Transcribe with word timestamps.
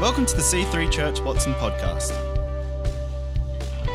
Welcome 0.00 0.24
to 0.24 0.34
the 0.34 0.40
C3 0.40 0.90
Church 0.90 1.20
Watson 1.20 1.52
podcast. 1.52 2.12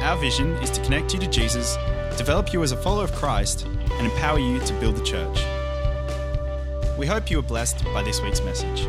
Our 0.03 0.15
vision 0.17 0.51
is 0.57 0.69
to 0.69 0.83
connect 0.83 1.15
you 1.15 1.19
to 1.19 1.25
Jesus, 1.25 1.77
develop 2.15 2.53
you 2.53 2.61
as 2.61 2.71
a 2.71 2.77
follower 2.77 3.05
of 3.05 3.11
Christ, 3.13 3.65
and 3.65 4.05
empower 4.05 4.37
you 4.37 4.59
to 4.59 4.73
build 4.79 4.97
the 4.97 5.03
church. 5.03 5.39
We 6.95 7.07
hope 7.07 7.31
you 7.31 7.39
are 7.39 7.41
blessed 7.41 7.83
by 7.85 8.03
this 8.03 8.21
week's 8.21 8.39
message. 8.41 8.85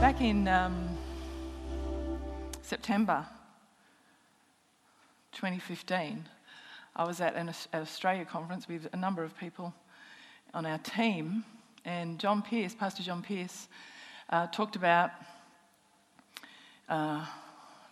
Back 0.00 0.22
in 0.22 0.48
um, 0.48 0.88
September 2.62 3.26
2015, 5.32 6.26
I 6.96 7.04
was 7.04 7.20
at 7.20 7.34
an 7.34 7.52
Australia 7.74 8.24
conference 8.24 8.66
with 8.66 8.88
a 8.94 8.96
number 8.96 9.22
of 9.22 9.36
people 9.36 9.74
on 10.54 10.64
our 10.64 10.78
team, 10.78 11.44
and 11.84 12.18
John 12.18 12.42
Pierce, 12.42 12.74
Pastor 12.74 13.02
John 13.02 13.22
Pierce, 13.22 13.68
uh, 14.30 14.46
talked 14.48 14.76
about. 14.76 15.10
Uh, 16.88 17.24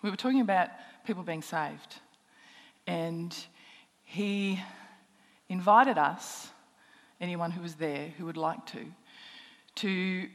we 0.02 0.10
were 0.10 0.16
talking 0.16 0.40
about 0.40 0.68
people 1.06 1.22
being 1.22 1.42
saved, 1.42 1.96
and 2.86 3.36
he 4.04 4.60
invited 5.48 5.98
us, 5.98 6.48
anyone 7.20 7.50
who 7.50 7.62
was 7.62 7.74
there 7.74 8.08
who 8.16 8.24
would 8.26 8.36
like 8.36 8.64
to, 8.66 8.86
to 9.76 10.28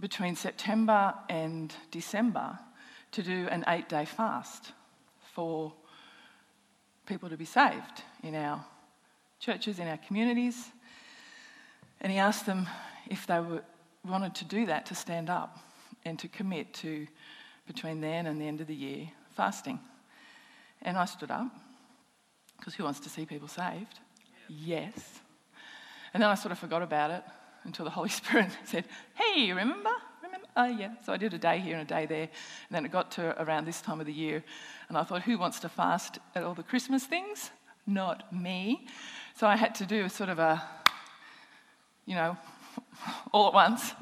between 0.00 0.36
September 0.36 1.14
and 1.28 1.74
December 1.90 2.58
to 3.12 3.22
do 3.22 3.48
an 3.50 3.64
eight 3.68 3.88
day 3.88 4.04
fast 4.04 4.72
for 5.34 5.72
people 7.06 7.28
to 7.28 7.36
be 7.36 7.44
saved 7.44 8.02
in 8.22 8.34
our 8.34 8.64
churches, 9.40 9.78
in 9.78 9.88
our 9.88 9.98
communities. 9.98 10.70
And 12.00 12.12
he 12.12 12.18
asked 12.18 12.46
them 12.46 12.68
if 13.10 13.26
they 13.26 13.40
were, 13.40 13.62
wanted 14.06 14.34
to 14.36 14.44
do 14.44 14.66
that, 14.66 14.86
to 14.86 14.94
stand 14.94 15.30
up 15.30 15.58
and 16.04 16.18
to 16.18 16.28
commit 16.28 16.72
to, 16.74 17.06
between 17.66 18.00
then 18.00 18.26
and 18.26 18.40
the 18.40 18.46
end 18.46 18.60
of 18.60 18.66
the 18.66 18.74
year, 18.74 19.08
fasting. 19.36 19.78
And 20.82 20.96
I 20.96 21.04
stood 21.04 21.30
up, 21.30 21.48
because 22.56 22.74
who 22.74 22.84
wants 22.84 23.00
to 23.00 23.08
see 23.08 23.26
people 23.26 23.48
saved? 23.48 24.00
Yes. 24.48 25.20
And 26.14 26.22
then 26.22 26.30
I 26.30 26.34
sort 26.34 26.52
of 26.52 26.58
forgot 26.58 26.82
about 26.82 27.10
it 27.10 27.22
until 27.64 27.84
the 27.84 27.90
Holy 27.90 28.08
Spirit 28.20 28.50
said, 28.64 28.84
Hey, 29.14 29.50
remember? 29.50 29.90
Remember? 30.22 30.46
Oh, 30.56 30.66
yeah. 30.66 30.94
So 31.04 31.12
I 31.12 31.16
did 31.16 31.34
a 31.34 31.38
day 31.38 31.58
here 31.58 31.76
and 31.76 31.82
a 31.82 31.94
day 31.94 32.06
there. 32.06 32.22
And 32.22 32.70
then 32.70 32.84
it 32.84 32.90
got 32.90 33.10
to 33.12 33.40
around 33.42 33.66
this 33.66 33.80
time 33.80 34.00
of 34.00 34.06
the 34.06 34.12
year. 34.12 34.42
And 34.88 34.96
I 34.96 35.04
thought, 35.04 35.22
who 35.22 35.38
wants 35.38 35.60
to 35.60 35.68
fast 35.68 36.18
at 36.34 36.42
all 36.42 36.54
the 36.54 36.62
Christmas 36.62 37.04
things? 37.04 37.50
Not 37.86 38.32
me. 38.32 38.86
So 39.36 39.46
I 39.46 39.56
had 39.56 39.74
to 39.76 39.86
do 39.86 40.04
a 40.04 40.10
sort 40.10 40.30
of 40.30 40.38
a, 40.38 40.62
you 42.06 42.14
know, 42.14 42.36
all 43.32 43.48
at 43.48 43.54
once. 43.54 43.92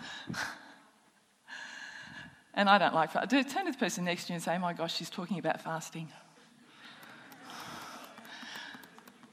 And 2.55 2.71
I 2.71 2.79
don't 2.79 2.95
like 2.95 3.11
fast. 3.11 3.31
Turn 3.31 3.45
to 3.45 3.73
the 3.73 3.79
person 3.79 4.05
next 4.05 4.25
to 4.25 4.33
you 4.33 4.35
and 4.37 4.43
say, 4.43 4.57
oh 4.57 4.59
my 4.59 4.73
gosh, 4.73 4.97
she's 4.97 5.11
talking 5.11 5.39
about 5.39 5.61
fasting. 5.61 6.09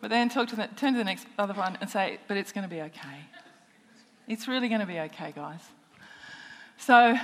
But 0.01 0.09
then 0.09 0.27
talk 0.27 0.49
to 0.49 0.57
the, 0.57 0.67
turn 0.75 0.91
to 0.91 0.97
the 0.97 1.05
next 1.05 1.25
other 1.39 1.53
one 1.53 1.77
and 1.79 1.89
say, 1.89 2.19
but 2.27 2.35
it's 2.35 2.51
going 2.51 2.67
to 2.67 2.69
be 2.69 2.81
okay. 2.81 3.23
It's 4.27 4.49
really 4.49 4.67
going 4.67 4.81
to 4.81 4.85
be 4.85 4.99
okay, 4.99 5.31
guys. 5.33 5.61
So 6.75 7.15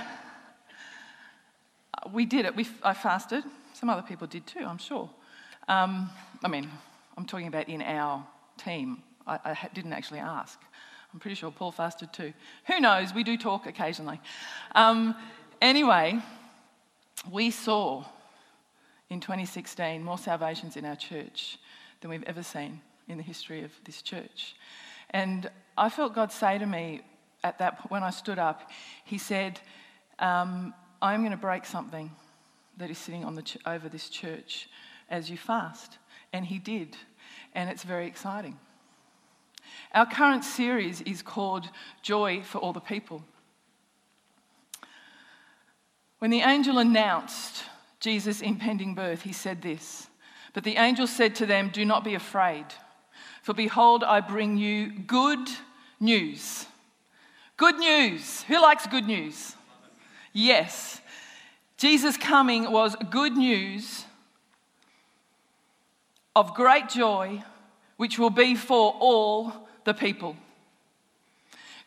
we 2.10 2.24
did 2.24 2.46
it. 2.46 2.56
We, 2.56 2.66
I 2.82 2.94
fasted. 2.94 3.44
Some 3.74 3.90
other 3.90 4.00
people 4.00 4.26
did 4.26 4.46
too, 4.46 4.64
I'm 4.66 4.78
sure. 4.78 5.10
Um, 5.68 6.08
I 6.42 6.48
mean, 6.48 6.70
I'm 7.18 7.26
talking 7.26 7.48
about 7.48 7.68
in 7.68 7.82
our 7.82 8.26
team. 8.56 9.02
I, 9.26 9.38
I 9.44 9.68
didn't 9.74 9.92
actually 9.92 10.20
ask. 10.20 10.58
I'm 11.12 11.18
pretty 11.18 11.34
sure 11.34 11.50
Paul 11.50 11.72
fasted 11.72 12.12
too. 12.12 12.32
Who 12.66 12.80
knows? 12.80 13.12
We 13.12 13.24
do 13.24 13.36
talk 13.36 13.66
occasionally. 13.66 14.20
Um, 14.74 15.16
anyway, 15.60 16.20
we 17.30 17.50
saw 17.50 18.04
in 19.08 19.20
2016 19.20 20.02
more 20.04 20.18
salvations 20.18 20.76
in 20.76 20.84
our 20.84 20.94
church 20.94 21.58
than 22.00 22.10
we've 22.10 22.22
ever 22.24 22.42
seen 22.42 22.80
in 23.08 23.16
the 23.16 23.24
history 23.24 23.64
of 23.64 23.72
this 23.84 24.02
church. 24.02 24.54
And 25.10 25.50
I 25.76 25.88
felt 25.88 26.14
God 26.14 26.30
say 26.30 26.58
to 26.58 26.66
me 26.66 27.02
at 27.42 27.58
that 27.58 27.90
when 27.90 28.04
I 28.04 28.10
stood 28.10 28.38
up, 28.38 28.70
He 29.04 29.18
said, 29.18 29.60
um, 30.20 30.72
"I'm 31.02 31.20
going 31.22 31.32
to 31.32 31.36
break 31.36 31.64
something 31.66 32.10
that 32.76 32.90
is 32.90 32.98
sitting 32.98 33.24
on 33.24 33.34
the 33.34 33.42
ch- 33.42 33.58
over 33.66 33.88
this 33.88 34.08
church 34.08 34.68
as 35.08 35.28
you 35.28 35.36
fast," 35.36 35.98
and 36.32 36.46
He 36.46 36.60
did, 36.60 36.96
and 37.54 37.68
it's 37.68 37.82
very 37.82 38.06
exciting. 38.06 38.58
Our 39.94 40.06
current 40.06 40.44
series 40.44 41.00
is 41.02 41.22
called 41.22 41.70
"Joy 42.02 42.42
for 42.42 42.58
All 42.58 42.72
the 42.72 42.80
People." 42.80 43.24
When 46.20 46.30
the 46.30 46.42
angel 46.42 46.78
announced 46.78 47.64
Jesus' 47.98 48.42
impending 48.42 48.94
birth, 48.94 49.22
he 49.22 49.32
said 49.32 49.62
this. 49.62 50.08
But 50.52 50.64
the 50.64 50.76
angel 50.76 51.06
said 51.06 51.34
to 51.36 51.46
them, 51.46 51.70
Do 51.70 51.84
not 51.84 52.04
be 52.04 52.14
afraid, 52.14 52.66
for 53.42 53.54
behold, 53.54 54.04
I 54.04 54.20
bring 54.20 54.56
you 54.56 54.90
good 54.90 55.48
news. 55.98 56.66
Good 57.56 57.78
news. 57.78 58.42
Who 58.42 58.60
likes 58.60 58.86
good 58.86 59.06
news? 59.06 59.54
Yes. 60.32 61.00
Jesus' 61.76 62.16
coming 62.16 62.70
was 62.70 62.96
good 63.10 63.36
news 63.36 64.04
of 66.36 66.54
great 66.54 66.88
joy, 66.88 67.42
which 67.96 68.18
will 68.18 68.30
be 68.30 68.54
for 68.54 68.94
all 68.98 69.68
the 69.84 69.94
people. 69.94 70.36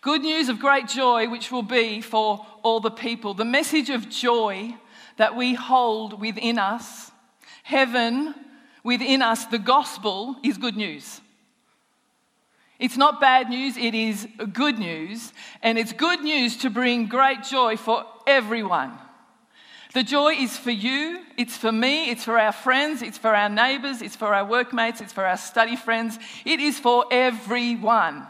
Good 0.02 0.22
news 0.22 0.50
of 0.50 0.60
great 0.60 0.88
joy, 0.88 1.30
which 1.30 1.52
will 1.52 1.64
be 1.64 2.02
for 2.02 2.46
all 2.62 2.80
the 2.80 2.92
people. 2.92 3.34
The 3.34 3.46
message 3.46 3.90
of 3.90 4.10
joy 4.10 4.76
that 5.18 5.36
we 5.36 5.54
hold 5.54 6.20
within 6.20 6.60
us, 6.60 7.12
heaven 7.64 8.36
within 8.84 9.22
us, 9.22 9.46
the 9.46 9.60
gospel 9.60 10.36
is 10.44 10.58
good 10.58 10.76
news. 10.76 11.22
It's 12.80 12.98
not 12.98 13.22
bad 13.22 13.50
news, 13.50 13.78
it 13.78 13.96
is 13.96 14.28
good 14.52 14.78
news. 14.78 15.32
And 15.62 15.78
it's 15.78 15.94
good 15.94 16.22
news 16.22 16.58
to 16.58 16.70
bring 16.70 17.06
great 17.08 17.44
joy 17.44 17.78
for 17.78 18.06
everyone. 18.28 18.92
The 19.94 20.04
joy 20.04 20.34
is 20.34 20.58
for 20.58 20.72
you, 20.72 21.22
it's 21.38 21.56
for 21.56 21.72
me, 21.72 22.10
it's 22.10 22.24
for 22.24 22.40
our 22.40 22.52
friends, 22.52 23.04
it's 23.04 23.20
for 23.20 23.36
our 23.36 23.50
neighbours, 23.50 24.02
it's 24.02 24.16
for 24.16 24.34
our 24.34 24.44
workmates, 24.44 25.02
it's 25.02 25.14
for 25.14 25.24
our 25.24 25.38
study 25.38 25.76
friends. 25.76 26.18
It 26.46 26.60
is 26.60 26.80
for 26.80 27.06
everyone. 27.12 28.26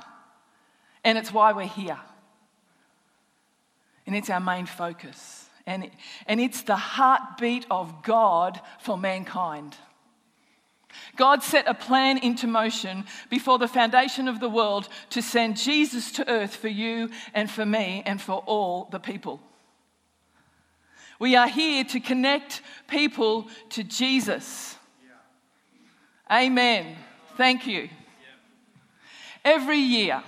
And 1.05 1.17
it's 1.17 1.33
why 1.33 1.53
we're 1.53 1.65
here. 1.65 1.99
And 4.05 4.13
it's 4.13 4.29
our 4.29 4.41
main 4.41 4.65
focus. 4.65 5.47
And, 5.65 5.89
and 6.27 6.41
it's 6.41 6.63
the 6.63 6.75
heartbeat 6.75 7.65
of 7.71 8.03
God 8.03 8.59
for 8.81 8.97
mankind. 8.97 9.77
God 11.15 11.43
set 11.43 11.65
a 11.67 11.73
plan 11.73 12.17
into 12.17 12.45
motion 12.45 13.05
before 13.29 13.57
the 13.57 13.69
foundation 13.69 14.27
of 14.27 14.41
the 14.41 14.49
world 14.49 14.89
to 15.11 15.21
send 15.21 15.55
Jesus 15.55 16.11
to 16.13 16.29
earth 16.29 16.57
for 16.57 16.67
you 16.67 17.09
and 17.33 17.49
for 17.49 17.65
me 17.65 18.03
and 18.05 18.21
for 18.21 18.43
all 18.45 18.89
the 18.91 18.99
people. 18.99 19.39
We 21.23 21.37
are 21.37 21.47
here 21.47 21.85
to 21.85 22.01
connect 22.01 22.61
people 22.85 23.47
to 23.69 23.83
Jesus. 23.85 24.75
Amen. 26.29 26.97
Thank 27.37 27.65
you. 27.65 27.87
Every 29.45 29.77
year, 29.77 30.21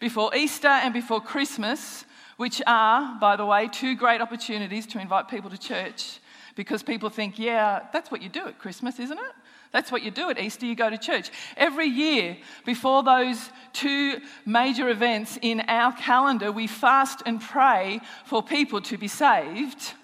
before 0.00 0.34
Easter 0.34 0.66
and 0.66 0.92
before 0.92 1.20
Christmas, 1.20 2.04
which 2.38 2.60
are, 2.66 3.20
by 3.20 3.36
the 3.36 3.46
way, 3.46 3.68
two 3.68 3.94
great 3.94 4.20
opportunities 4.20 4.84
to 4.88 5.00
invite 5.00 5.28
people 5.28 5.48
to 5.48 5.56
church 5.56 6.18
because 6.56 6.82
people 6.82 7.08
think, 7.08 7.38
yeah, 7.38 7.86
that's 7.92 8.10
what 8.10 8.20
you 8.20 8.28
do 8.28 8.48
at 8.48 8.58
Christmas, 8.58 8.98
isn't 8.98 9.16
it? 9.16 9.34
That's 9.70 9.92
what 9.92 10.02
you 10.02 10.10
do 10.10 10.28
at 10.28 10.40
Easter, 10.40 10.66
you 10.66 10.74
go 10.74 10.90
to 10.90 10.98
church. 10.98 11.30
Every 11.56 11.86
year, 11.86 12.36
before 12.66 13.04
those 13.04 13.50
two 13.72 14.18
major 14.44 14.88
events 14.88 15.38
in 15.40 15.60
our 15.68 15.92
calendar, 15.92 16.50
we 16.50 16.66
fast 16.66 17.22
and 17.26 17.40
pray 17.40 18.00
for 18.24 18.42
people 18.42 18.80
to 18.80 18.98
be 18.98 19.06
saved 19.06 19.94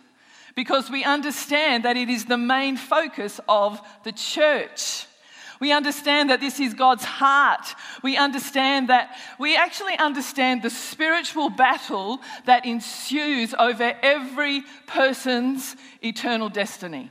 because 0.57 0.91
we 0.91 1.05
understand 1.05 1.85
that 1.85 1.97
it 1.97 2.09
is 2.09 2.25
the 2.25 2.39
main 2.39 2.77
focus 2.77 3.41
of 3.49 3.81
the 4.03 4.11
church. 4.11 5.07
We 5.61 5.73
understand 5.73 6.31
that 6.31 6.41
this 6.41 6.59
is 6.59 6.75
God's 6.75 7.05
heart. 7.05 7.75
We 8.03 8.17
understand 8.17 8.89
that 8.89 9.17
we 9.39 9.57
actually 9.57 9.97
understand 9.97 10.63
the 10.63 10.71
spiritual 10.71 11.51
battle 11.51 12.21
that 12.47 12.67
ensues 12.67 13.55
over 13.59 13.95
every 14.03 14.65
person's 14.87 15.77
eternal 16.03 16.49
destiny. 16.49 17.11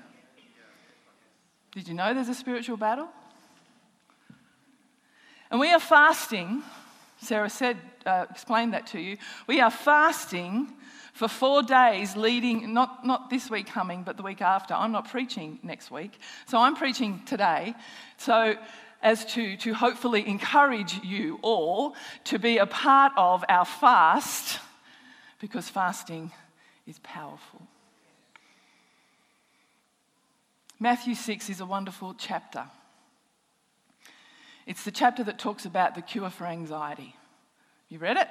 Did 1.71 1.88
you 1.88 1.94
know 1.94 2.13
there's 2.13 2.30
a 2.30 2.36
spiritual 2.36 2.77
battle? 2.77 3.09
And 5.51 5.59
we 5.59 5.71
are 5.71 5.80
fasting, 5.80 6.63
Sarah 7.21 7.50
said, 7.50 7.77
uh, 8.06 8.25
explained 8.30 8.74
that 8.74 8.88
to 8.88 9.00
you. 9.00 9.18
We 9.48 9.59
are 9.59 9.71
fasting 9.71 10.74
for 11.15 11.29
four 11.29 11.63
days 11.63 12.17
leading, 12.17 12.73
not, 12.73 13.06
not 13.06 13.29
this 13.29 13.50
week 13.50 13.67
coming, 13.67 14.03
but 14.03 14.17
the 14.17 14.23
week 14.23 14.41
after. 14.41 14.73
I'm 14.73 14.91
not 14.91 15.09
preaching 15.09 15.59
next 15.63 15.89
week, 15.89 16.12
so 16.45 16.57
I'm 16.57 16.75
preaching 16.75 17.21
today. 17.25 17.73
So, 18.17 18.56
as 19.01 19.23
to, 19.33 19.56
to 19.57 19.73
hopefully 19.73 20.27
encourage 20.27 21.00
you 21.03 21.39
all 21.41 21.95
to 22.25 22.38
be 22.38 22.57
a 22.57 22.65
part 22.65 23.13
of 23.15 23.45
our 23.47 23.63
fast 23.63 24.59
because 25.39 25.69
fasting 25.69 26.31
is 26.85 27.00
powerful. 27.00 27.62
Matthew 30.79 31.15
6 31.15 31.50
is 31.50 31.62
a 31.62 31.65
wonderful 31.65 32.13
chapter. 32.17 32.65
It's 34.65 34.83
the 34.83 34.91
chapter 34.91 35.23
that 35.23 35.39
talks 35.39 35.65
about 35.65 35.95
the 35.95 36.01
cure 36.01 36.29
for 36.29 36.45
anxiety. 36.45 37.15
You 37.88 38.00
read 38.00 38.17
it? 38.17 38.27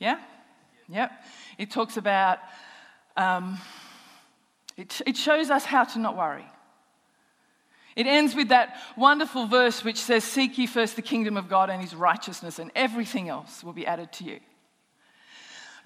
Yeah? 0.00 0.18
Yep. 0.88 1.12
It 1.58 1.70
talks 1.70 1.96
about, 1.96 2.38
um, 3.16 3.58
it, 4.76 5.00
it 5.06 5.16
shows 5.16 5.50
us 5.50 5.64
how 5.64 5.84
to 5.84 5.98
not 5.98 6.16
worry. 6.16 6.44
It 7.96 8.06
ends 8.06 8.34
with 8.34 8.48
that 8.48 8.76
wonderful 8.96 9.46
verse 9.46 9.84
which 9.84 9.98
says, 9.98 10.24
Seek 10.24 10.58
ye 10.58 10.66
first 10.66 10.96
the 10.96 11.02
kingdom 11.02 11.36
of 11.36 11.48
God 11.48 11.70
and 11.70 11.80
his 11.80 11.94
righteousness, 11.94 12.58
and 12.58 12.70
everything 12.74 13.28
else 13.28 13.62
will 13.62 13.72
be 13.72 13.86
added 13.86 14.12
to 14.14 14.24
you. 14.24 14.40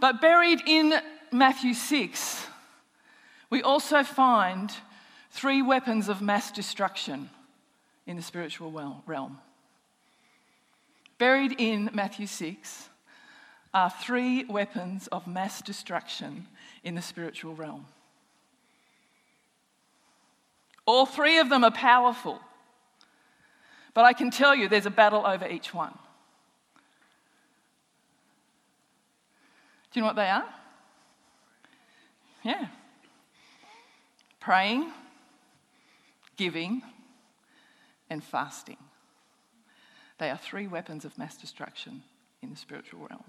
But 0.01 0.21
buried 0.21 0.63
in 0.67 0.95
Matthew 1.33 1.75
6, 1.75 2.47
we 3.51 3.63
also 3.63 4.03
find 4.03 4.73
three 5.31 5.61
weapons 5.61 6.09
of 6.09 6.23
mass 6.23 6.51
destruction 6.51 7.29
in 8.07 8.17
the 8.17 8.23
spiritual 8.23 9.03
realm. 9.07 9.39
Buried 11.19 11.57
in 11.59 11.91
Matthew 11.93 12.27
6 12.27 12.89
are 13.79 13.91
three 13.91 14.45
weapons 14.47 15.07
of 15.07 15.29
mass 15.29 15.63
destruction 15.63 16.49
in 16.83 16.97
the 16.97 17.03
spiritual 17.03 17.55
realm. 17.55 17.87
All 20.85 21.07
three 21.07 21.39
of 21.39 21.49
them 21.49 21.63
are 21.63 21.71
powerful, 21.71 22.41
but 23.95 24.05
I 24.05 24.15
can 24.15 24.33
tell 24.33 24.53
you 24.53 24.69
there's 24.69 24.87
a 24.87 24.91
battle 24.91 25.25
over 25.25 25.47
each 25.47 25.73
one. 25.73 25.93
Do 29.93 30.01
you 30.01 30.03
know 30.03 30.09
what 30.09 30.17
they 30.17 30.29
are? 30.29 30.45
Yeah. 32.43 32.67
Praying, 34.41 34.91
giving, 36.37 36.83
and 38.11 38.25
fasting. 38.25 38.79
They 40.19 40.31
are 40.31 40.37
three 40.39 40.67
weapons 40.67 41.05
of 41.05 41.17
mass 41.17 41.37
destruction 41.37 42.03
in 42.43 42.51
the 42.51 42.57
spiritual 42.57 43.07
realm. 43.09 43.25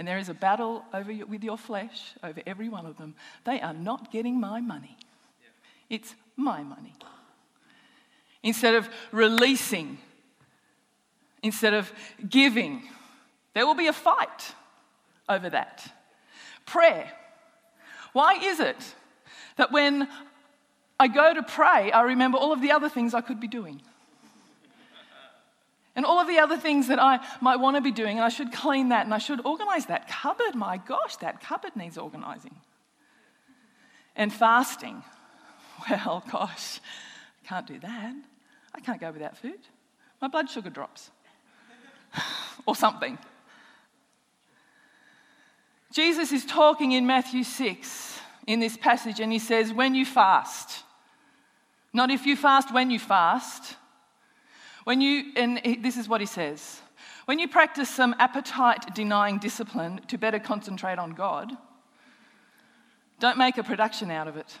And 0.00 0.08
there 0.08 0.16
is 0.16 0.30
a 0.30 0.34
battle 0.34 0.82
over 0.94 1.12
your, 1.12 1.26
with 1.26 1.44
your 1.44 1.58
flesh 1.58 2.14
over 2.22 2.40
every 2.46 2.70
one 2.70 2.86
of 2.86 2.96
them. 2.96 3.14
They 3.44 3.60
are 3.60 3.74
not 3.74 4.10
getting 4.10 4.40
my 4.40 4.58
money, 4.62 4.96
it's 5.90 6.14
my 6.36 6.62
money. 6.62 6.94
Instead 8.42 8.76
of 8.76 8.88
releasing, 9.12 9.98
instead 11.42 11.74
of 11.74 11.92
giving, 12.26 12.84
there 13.52 13.66
will 13.66 13.74
be 13.74 13.88
a 13.88 13.92
fight 13.92 14.54
over 15.28 15.50
that. 15.50 15.92
Prayer. 16.64 17.12
Why 18.14 18.38
is 18.42 18.58
it 18.58 18.94
that 19.56 19.70
when 19.70 20.08
I 20.98 21.08
go 21.08 21.34
to 21.34 21.42
pray, 21.42 21.92
I 21.92 22.00
remember 22.04 22.38
all 22.38 22.54
of 22.54 22.62
the 22.62 22.72
other 22.72 22.88
things 22.88 23.12
I 23.12 23.20
could 23.20 23.38
be 23.38 23.48
doing? 23.48 23.82
And 26.00 26.06
all 26.06 26.18
of 26.18 26.26
the 26.28 26.38
other 26.38 26.56
things 26.56 26.88
that 26.88 26.98
I 26.98 27.18
might 27.42 27.56
want 27.56 27.76
to 27.76 27.82
be 27.82 27.90
doing, 27.90 28.16
and 28.16 28.24
I 28.24 28.30
should 28.30 28.54
clean 28.54 28.88
that 28.88 29.04
and 29.04 29.12
I 29.12 29.18
should 29.18 29.44
organize 29.44 29.84
that 29.84 30.08
cupboard. 30.08 30.54
My 30.54 30.78
gosh, 30.78 31.16
that 31.16 31.42
cupboard 31.42 31.76
needs 31.76 31.98
organizing. 31.98 32.54
And 34.16 34.32
fasting. 34.32 35.04
Well, 35.90 36.24
gosh, 36.32 36.80
I 37.44 37.48
can't 37.48 37.66
do 37.66 37.78
that. 37.80 38.14
I 38.74 38.80
can't 38.80 38.98
go 38.98 39.10
without 39.10 39.36
food. 39.36 39.60
My 40.22 40.28
blood 40.28 40.48
sugar 40.48 40.70
drops. 40.70 41.10
or 42.66 42.74
something. 42.74 43.18
Jesus 45.92 46.32
is 46.32 46.46
talking 46.46 46.92
in 46.92 47.06
Matthew 47.06 47.44
6 47.44 48.20
in 48.46 48.58
this 48.58 48.78
passage, 48.78 49.20
and 49.20 49.30
he 49.30 49.38
says, 49.38 49.70
When 49.70 49.94
you 49.94 50.06
fast, 50.06 50.82
not 51.92 52.10
if 52.10 52.24
you 52.24 52.36
fast, 52.36 52.72
when 52.72 52.90
you 52.90 52.98
fast. 52.98 53.76
When 54.84 55.00
you, 55.00 55.32
and 55.36 55.60
this 55.82 55.96
is 55.96 56.08
what 56.08 56.20
he 56.20 56.26
says 56.26 56.80
when 57.26 57.38
you 57.38 57.46
practice 57.46 57.88
some 57.88 58.14
appetite 58.18 58.94
denying 58.94 59.38
discipline 59.38 60.00
to 60.08 60.18
better 60.18 60.40
concentrate 60.40 60.98
on 60.98 61.12
God, 61.12 61.52
don't 63.20 63.38
make 63.38 63.56
a 63.58 63.62
production 63.62 64.10
out 64.10 64.26
of 64.26 64.36
it. 64.36 64.58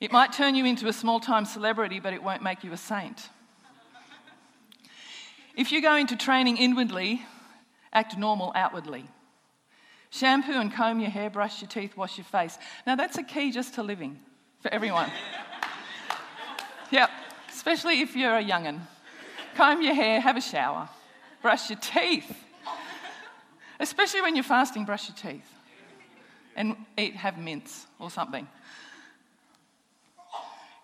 It 0.00 0.12
might 0.12 0.32
turn 0.32 0.54
you 0.54 0.64
into 0.64 0.88
a 0.88 0.92
small 0.92 1.20
time 1.20 1.44
celebrity, 1.44 2.00
but 2.00 2.12
it 2.12 2.22
won't 2.22 2.42
make 2.42 2.64
you 2.64 2.72
a 2.72 2.76
saint. 2.76 3.28
If 5.56 5.72
you 5.72 5.80
go 5.80 5.96
into 5.96 6.16
training 6.16 6.58
inwardly, 6.58 7.22
act 7.92 8.16
normal 8.16 8.52
outwardly. 8.54 9.06
Shampoo 10.10 10.52
and 10.52 10.72
comb 10.72 11.00
your 11.00 11.10
hair, 11.10 11.30
brush 11.30 11.60
your 11.60 11.68
teeth, 11.68 11.96
wash 11.96 12.18
your 12.18 12.24
face. 12.24 12.58
Now, 12.86 12.94
that's 12.94 13.18
a 13.18 13.22
key 13.22 13.50
just 13.50 13.74
to 13.74 13.82
living 13.82 14.20
for 14.60 14.72
everyone. 14.72 15.10
yep, 16.90 17.10
especially 17.66 18.00
if 18.00 18.14
you're 18.14 18.36
a 18.36 18.40
young'un. 18.40 18.80
Comb 19.56 19.82
your 19.82 19.94
hair, 19.94 20.20
have 20.20 20.36
a 20.36 20.40
shower, 20.40 20.88
brush 21.42 21.68
your 21.68 21.78
teeth. 21.80 22.44
Especially 23.80 24.22
when 24.22 24.36
you're 24.36 24.44
fasting, 24.44 24.84
brush 24.84 25.08
your 25.08 25.16
teeth. 25.16 25.52
And 26.54 26.76
eat, 26.96 27.16
have 27.16 27.36
mints 27.36 27.86
or 27.98 28.08
something. 28.08 28.46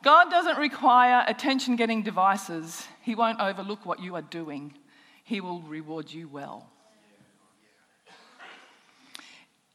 God 0.02 0.28
doesn't 0.28 0.58
require 0.58 1.24
attention 1.28 1.76
getting 1.76 2.02
devices. 2.02 2.88
He 3.02 3.14
won't 3.14 3.38
overlook 3.40 3.86
what 3.86 4.00
you 4.00 4.16
are 4.16 4.22
doing, 4.22 4.74
He 5.22 5.40
will 5.40 5.60
reward 5.60 6.10
you 6.10 6.26
well. 6.26 6.66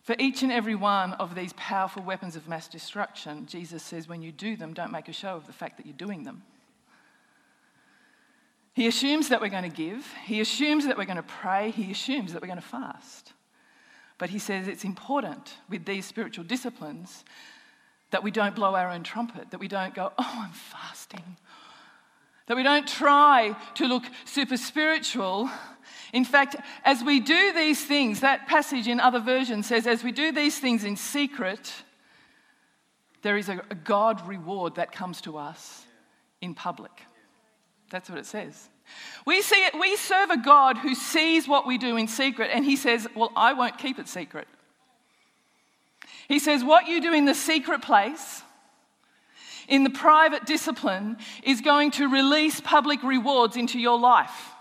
For 0.04 0.16
each 0.20 0.44
and 0.44 0.52
every 0.52 0.76
one 0.76 1.14
of 1.14 1.36
these 1.36 1.54
powerful 1.54 2.04
weapons 2.04 2.36
of 2.36 2.50
mass 2.50 2.68
destruction, 2.68 3.46
Jesus 3.46 3.82
says, 3.82 4.10
when 4.10 4.22
you 4.22 4.34
do 4.34 4.58
them, 4.58 4.74
don't 4.74 4.92
make 4.92 5.08
a 5.08 5.14
show 5.14 5.36
of 5.36 5.48
the 5.48 5.54
fact 5.54 5.78
that 5.78 5.86
you're 5.86 5.96
doing 5.96 6.24
them. 6.24 6.44
He 8.78 8.86
assumes 8.86 9.30
that 9.30 9.42
we're 9.42 9.50
going 9.50 9.64
to 9.64 9.76
give, 9.76 10.06
he 10.24 10.40
assumes 10.40 10.86
that 10.86 11.00
we're 11.00 11.06
going 11.06 11.18
to 11.18 11.24
pray, 11.24 11.72
he 11.72 11.90
assumes 11.90 12.34
that 12.34 12.44
we're 12.44 12.48
going 12.48 12.62
to 12.62 12.64
fast. 12.64 13.34
But 14.20 14.30
he 14.30 14.38
says 14.38 14.68
it's 14.68 14.84
important 14.84 15.56
with 15.68 15.84
these 15.84 16.06
spiritual 16.06 16.44
disciplines 16.44 17.26
that 18.12 18.22
we 18.22 18.30
don't 18.30 18.54
blow 18.54 18.76
our 18.76 18.92
own 18.92 19.02
trumpet, 19.02 19.50
that 19.50 19.60
we 19.60 19.68
don't 19.68 19.96
go, 19.96 20.14
oh, 20.20 20.32
I'm 20.46 20.52
fasting. 20.52 21.38
That 22.46 22.56
we 22.56 22.62
don't 22.62 22.88
try 22.88 23.56
to 23.78 23.88
look 23.88 24.04
super 24.26 24.58
spiritual 24.58 25.50
in 26.14 26.24
fact, 26.24 26.56
as 26.86 27.04
we 27.04 27.20
do 27.20 27.54
these 27.54 27.84
things, 27.84 28.20
that 28.20 28.48
passage 28.48 28.88
in 28.88 29.00
other 29.00 29.20
versions 29.20 29.66
says, 29.66 29.88
as 29.88 30.04
we 30.04 30.12
do 30.12 30.32
these 30.32 30.58
things 30.60 30.84
in 30.84 30.96
secret, 30.96 31.74
there 33.24 33.38
is 33.38 33.50
a, 33.50 33.62
God 33.84 34.26
reward 34.28 34.76
that 34.76 34.92
comes 34.92 35.20
to 35.22 35.38
us 35.38 35.84
in 36.40 36.54
public. 36.54 36.92
That's 37.90 38.10
what 38.10 38.20
it 38.20 38.26
says. 38.26 38.70
We, 39.26 39.42
see 39.42 39.66
it, 39.66 39.78
we 39.80 39.96
serve 39.96 40.30
a 40.30 40.38
God 40.38 40.78
who 40.78 40.96
sees 40.96 41.48
what 41.48 41.68
we 41.68 41.78
do 41.78 41.98
in 41.98 42.08
secret, 42.08 42.52
and 42.54 42.64
He 42.64 42.76
says, 42.76 43.08
Well, 43.16 43.32
I 43.36 43.54
won't 43.54 43.78
keep 43.78 44.00
it 44.00 44.08
secret. 44.08 44.48
He 46.28 46.40
says, 46.40 46.64
What 46.64 46.88
you 46.88 47.02
do 47.02 47.14
in 47.14 47.26
the 47.26 47.34
secret 47.34 47.82
place, 47.82 48.42
in 49.68 49.84
the 49.84 49.90
private 49.90 50.46
discipline, 50.46 51.18
is 51.44 51.62
going 51.62 51.92
to 51.92 52.08
release 52.08 52.62
public 52.62 53.04
rewards 53.04 53.58
into 53.58 53.80
your 53.80 54.00
life. 54.00 54.52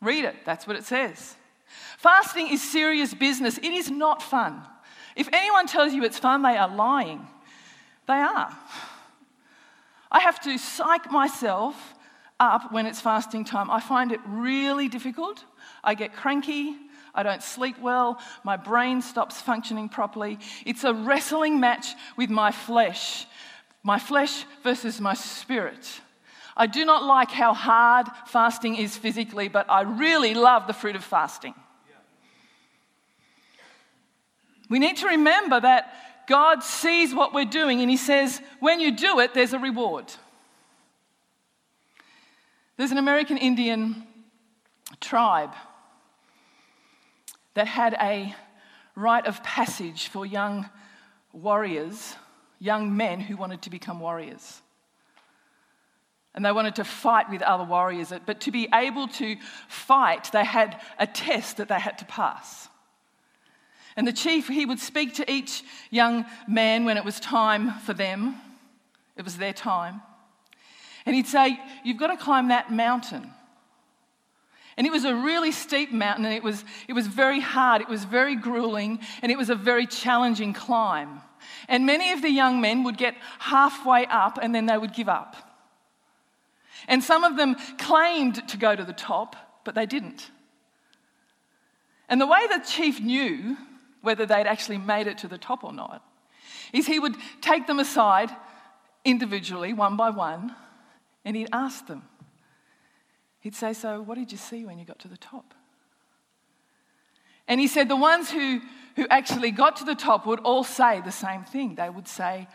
Read 0.00 0.24
it, 0.24 0.36
that's 0.44 0.66
what 0.66 0.76
it 0.76 0.84
says. 0.84 1.36
Fasting 1.98 2.48
is 2.48 2.62
serious 2.62 3.12
business, 3.12 3.58
it 3.58 3.64
is 3.72 3.90
not 3.90 4.22
fun. 4.22 4.62
If 5.16 5.28
anyone 5.32 5.66
tells 5.66 5.92
you 5.92 6.04
it's 6.04 6.18
fun, 6.18 6.42
they 6.42 6.56
are 6.56 6.68
lying. 6.68 7.26
They 8.06 8.14
are. 8.14 8.56
I 10.10 10.20
have 10.20 10.40
to 10.40 10.56
psych 10.56 11.10
myself 11.10 11.94
up 12.40 12.72
when 12.72 12.86
it's 12.86 13.00
fasting 13.00 13.44
time. 13.44 13.70
I 13.70 13.80
find 13.80 14.10
it 14.10 14.20
really 14.26 14.88
difficult. 14.88 15.44
I 15.84 15.94
get 15.94 16.14
cranky. 16.14 16.74
I 17.14 17.22
don't 17.22 17.42
sleep 17.42 17.78
well. 17.80 18.18
My 18.44 18.56
brain 18.56 19.02
stops 19.02 19.40
functioning 19.40 19.88
properly. 19.88 20.38
It's 20.64 20.84
a 20.84 20.94
wrestling 20.94 21.60
match 21.60 21.94
with 22.16 22.30
my 22.30 22.50
flesh, 22.50 23.26
my 23.82 23.98
flesh 23.98 24.44
versus 24.62 25.00
my 25.00 25.14
spirit. 25.14 26.00
I 26.56 26.66
do 26.66 26.84
not 26.84 27.04
like 27.04 27.30
how 27.30 27.54
hard 27.54 28.06
fasting 28.26 28.76
is 28.76 28.96
physically, 28.96 29.48
but 29.48 29.66
I 29.70 29.82
really 29.82 30.34
love 30.34 30.66
the 30.66 30.72
fruit 30.72 30.96
of 30.96 31.04
fasting. 31.04 31.54
We 34.68 34.78
need 34.78 34.98
to 34.98 35.08
remember 35.08 35.60
that 35.60 36.26
God 36.28 36.62
sees 36.62 37.12
what 37.12 37.34
we're 37.34 37.44
doing 37.44 37.80
and 37.80 37.90
He 37.90 37.96
says, 37.96 38.40
when 38.60 38.78
you 38.78 38.92
do 38.92 39.18
it, 39.18 39.34
there's 39.34 39.52
a 39.52 39.58
reward. 39.58 40.12
There's 42.80 42.92
an 42.92 42.96
American 42.96 43.36
Indian 43.36 44.04
tribe 45.02 45.52
that 47.52 47.66
had 47.66 47.92
a 48.00 48.34
rite 48.96 49.26
of 49.26 49.42
passage 49.42 50.08
for 50.08 50.24
young 50.24 50.66
warriors, 51.34 52.16
young 52.58 52.96
men 52.96 53.20
who 53.20 53.36
wanted 53.36 53.60
to 53.60 53.70
become 53.70 54.00
warriors 54.00 54.62
and 56.34 56.42
they 56.42 56.52
wanted 56.52 56.76
to 56.76 56.84
fight 56.84 57.28
with 57.28 57.42
other 57.42 57.64
warriors. 57.64 58.14
But 58.24 58.40
to 58.40 58.50
be 58.50 58.66
able 58.72 59.08
to 59.08 59.36
fight, 59.68 60.30
they 60.32 60.46
had 60.46 60.80
a 60.98 61.06
test 61.06 61.58
that 61.58 61.68
they 61.68 61.78
had 61.78 61.98
to 61.98 62.06
pass. 62.06 62.66
And 63.94 64.08
the 64.08 64.12
chief, 64.14 64.48
he 64.48 64.64
would 64.64 64.80
speak 64.80 65.16
to 65.16 65.30
each 65.30 65.64
young 65.90 66.24
man 66.48 66.86
when 66.86 66.96
it 66.96 67.04
was 67.04 67.20
time 67.20 67.72
for 67.80 67.92
them, 67.92 68.36
it 69.18 69.24
was 69.26 69.36
their 69.36 69.52
time. 69.52 70.00
And 71.06 71.16
he'd 71.16 71.26
say, 71.26 71.58
You've 71.84 71.98
got 71.98 72.08
to 72.08 72.16
climb 72.16 72.48
that 72.48 72.72
mountain. 72.72 73.30
And 74.76 74.86
it 74.86 74.90
was 74.90 75.04
a 75.04 75.14
really 75.14 75.52
steep 75.52 75.92
mountain, 75.92 76.24
and 76.24 76.34
it 76.34 76.42
was, 76.42 76.64
it 76.88 76.94
was 76.94 77.06
very 77.06 77.40
hard, 77.40 77.82
it 77.82 77.88
was 77.88 78.04
very 78.04 78.34
grueling, 78.34 79.00
and 79.20 79.30
it 79.30 79.36
was 79.36 79.50
a 79.50 79.54
very 79.54 79.86
challenging 79.86 80.54
climb. 80.54 81.20
And 81.68 81.86
many 81.86 82.12
of 82.12 82.22
the 82.22 82.30
young 82.30 82.60
men 82.60 82.84
would 82.84 82.96
get 82.96 83.14
halfway 83.38 84.06
up 84.06 84.38
and 84.40 84.54
then 84.54 84.66
they 84.66 84.78
would 84.78 84.94
give 84.94 85.08
up. 85.08 85.36
And 86.88 87.02
some 87.02 87.24
of 87.24 87.36
them 87.36 87.56
claimed 87.78 88.48
to 88.48 88.56
go 88.56 88.74
to 88.74 88.84
the 88.84 88.92
top, 88.92 89.36
but 89.64 89.74
they 89.74 89.86
didn't. 89.86 90.30
And 92.08 92.20
the 92.20 92.26
way 92.26 92.46
the 92.48 92.64
chief 92.66 93.00
knew 93.00 93.56
whether 94.02 94.26
they'd 94.26 94.46
actually 94.46 94.78
made 94.78 95.06
it 95.06 95.18
to 95.18 95.28
the 95.28 95.38
top 95.38 95.62
or 95.62 95.72
not 95.72 96.02
is 96.72 96.86
he 96.86 96.98
would 96.98 97.16
take 97.40 97.66
them 97.66 97.78
aside 97.78 98.30
individually, 99.04 99.72
one 99.72 99.96
by 99.96 100.10
one, 100.10 100.54
and 101.24 101.36
he'd 101.36 101.48
ask 101.52 101.86
them. 101.86 102.02
He'd 103.40 103.54
say, 103.54 103.72
So, 103.72 104.00
what 104.00 104.16
did 104.16 104.32
you 104.32 104.38
see 104.38 104.64
when 104.64 104.78
you 104.78 104.84
got 104.84 104.98
to 105.00 105.08
the 105.08 105.16
top? 105.16 105.54
And 107.48 107.60
he 107.60 107.66
said, 107.66 107.88
The 107.88 107.96
ones 107.96 108.30
who, 108.30 108.60
who 108.96 109.06
actually 109.08 109.50
got 109.50 109.76
to 109.76 109.84
the 109.84 109.94
top 109.94 110.26
would 110.26 110.40
all 110.40 110.64
say 110.64 111.00
the 111.00 111.12
same 111.12 111.44
thing. 111.44 111.74
They 111.74 111.90
would 111.90 112.08
say, 112.08 112.48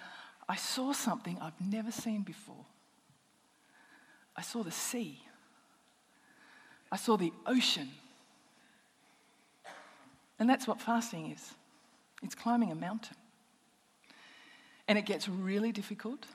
I 0.48 0.56
saw 0.56 0.94
something 0.94 1.38
I've 1.42 1.60
never 1.60 1.92
seen 1.92 2.22
before. 2.22 2.66
I 4.36 4.42
saw 4.42 4.64
the 4.64 4.72
sea. 4.72 5.20
I 6.92 6.98
saw 6.98 7.18
the 7.18 7.34
ocean. 7.46 7.90
And 10.38 10.50
that's 10.50 10.68
what 10.68 10.82
fasting 10.82 11.32
is 11.32 11.54
it's 12.22 12.36
climbing 12.36 12.72
a 12.72 12.76
mountain. 12.76 13.18
And 14.88 14.98
it 14.98 15.06
gets 15.06 15.28
really 15.28 15.72
difficult. 15.72 16.26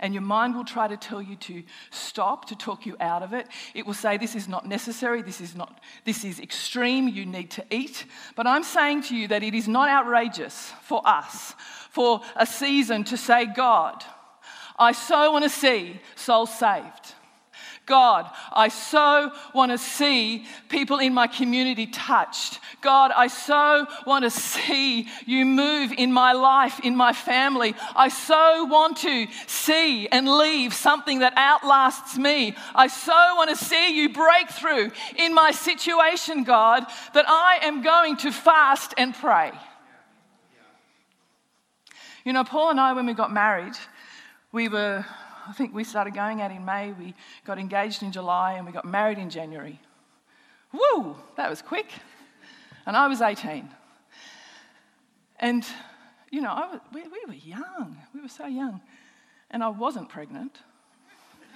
And 0.00 0.14
your 0.14 0.22
mind 0.22 0.54
will 0.54 0.64
try 0.64 0.86
to 0.86 0.96
tell 0.96 1.20
you 1.20 1.36
to 1.36 1.62
stop, 1.90 2.46
to 2.46 2.56
talk 2.56 2.86
you 2.86 2.96
out 3.00 3.22
of 3.22 3.32
it. 3.32 3.48
It 3.74 3.84
will 3.84 3.94
say, 3.94 4.16
This 4.16 4.36
is 4.36 4.48
not 4.48 4.66
necessary, 4.66 5.22
this 5.22 5.40
is, 5.40 5.56
not, 5.56 5.80
this 6.04 6.24
is 6.24 6.38
extreme, 6.38 7.08
you 7.08 7.26
need 7.26 7.50
to 7.52 7.64
eat. 7.70 8.04
But 8.36 8.46
I'm 8.46 8.62
saying 8.62 9.02
to 9.04 9.16
you 9.16 9.28
that 9.28 9.42
it 9.42 9.54
is 9.54 9.66
not 9.66 9.88
outrageous 9.88 10.72
for 10.82 11.02
us, 11.04 11.54
for 11.90 12.20
a 12.36 12.46
season 12.46 13.04
to 13.04 13.16
say, 13.16 13.46
God, 13.46 14.04
I 14.78 14.92
so 14.92 15.32
want 15.32 15.42
to 15.42 15.50
see 15.50 16.00
souls 16.14 16.56
saved. 16.56 17.14
God, 17.88 18.30
I 18.52 18.68
so 18.68 19.32
want 19.54 19.72
to 19.72 19.78
see 19.78 20.44
people 20.68 20.98
in 20.98 21.14
my 21.14 21.26
community 21.26 21.86
touched. 21.86 22.60
God, 22.82 23.10
I 23.16 23.28
so 23.28 23.86
want 24.06 24.24
to 24.24 24.30
see 24.30 25.08
you 25.24 25.46
move 25.46 25.92
in 25.96 26.12
my 26.12 26.32
life, 26.32 26.80
in 26.84 26.94
my 26.94 27.14
family. 27.14 27.74
I 27.96 28.08
so 28.08 28.66
want 28.66 28.98
to 28.98 29.26
see 29.46 30.06
and 30.06 30.28
leave 30.28 30.74
something 30.74 31.20
that 31.20 31.32
outlasts 31.36 32.18
me. 32.18 32.54
I 32.74 32.88
so 32.88 33.34
want 33.36 33.48
to 33.50 33.56
see 33.56 33.96
you 33.96 34.12
break 34.12 34.50
through 34.50 34.90
in 35.16 35.32
my 35.32 35.50
situation, 35.50 36.44
God, 36.44 36.84
that 37.14 37.24
I 37.26 37.60
am 37.62 37.82
going 37.82 38.18
to 38.18 38.30
fast 38.30 38.92
and 38.98 39.14
pray. 39.14 39.52
You 42.26 42.34
know, 42.34 42.44
Paul 42.44 42.68
and 42.68 42.78
I, 42.78 42.92
when 42.92 43.06
we 43.06 43.14
got 43.14 43.32
married, 43.32 43.72
we 44.52 44.68
were 44.68 45.06
I 45.48 45.52
think 45.52 45.74
we 45.74 45.82
started 45.82 46.12
going 46.12 46.42
out 46.42 46.50
in 46.50 46.62
May, 46.62 46.92
we 46.92 47.14
got 47.46 47.58
engaged 47.58 48.02
in 48.02 48.12
July, 48.12 48.52
and 48.54 48.66
we 48.66 48.72
got 48.72 48.84
married 48.84 49.16
in 49.16 49.30
January. 49.30 49.80
Woo, 50.72 51.16
that 51.36 51.48
was 51.48 51.62
quick. 51.62 51.90
And 52.84 52.94
I 52.94 53.06
was 53.06 53.22
18. 53.22 53.66
And, 55.40 55.64
you 56.30 56.42
know, 56.42 56.68
was, 56.70 56.80
we, 56.92 57.02
we 57.02 57.24
were 57.26 57.32
young. 57.32 57.96
We 58.14 58.20
were 58.20 58.28
so 58.28 58.46
young. 58.46 58.82
And 59.50 59.64
I 59.64 59.68
wasn't 59.68 60.10
pregnant, 60.10 60.58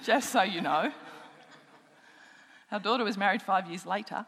just 0.03 0.31
so 0.31 0.41
you 0.41 0.61
know. 0.61 0.91
Our 2.71 2.79
daughter 2.79 3.03
was 3.03 3.15
married 3.15 3.43
five 3.43 3.67
years 3.69 3.85
later. 3.85 4.25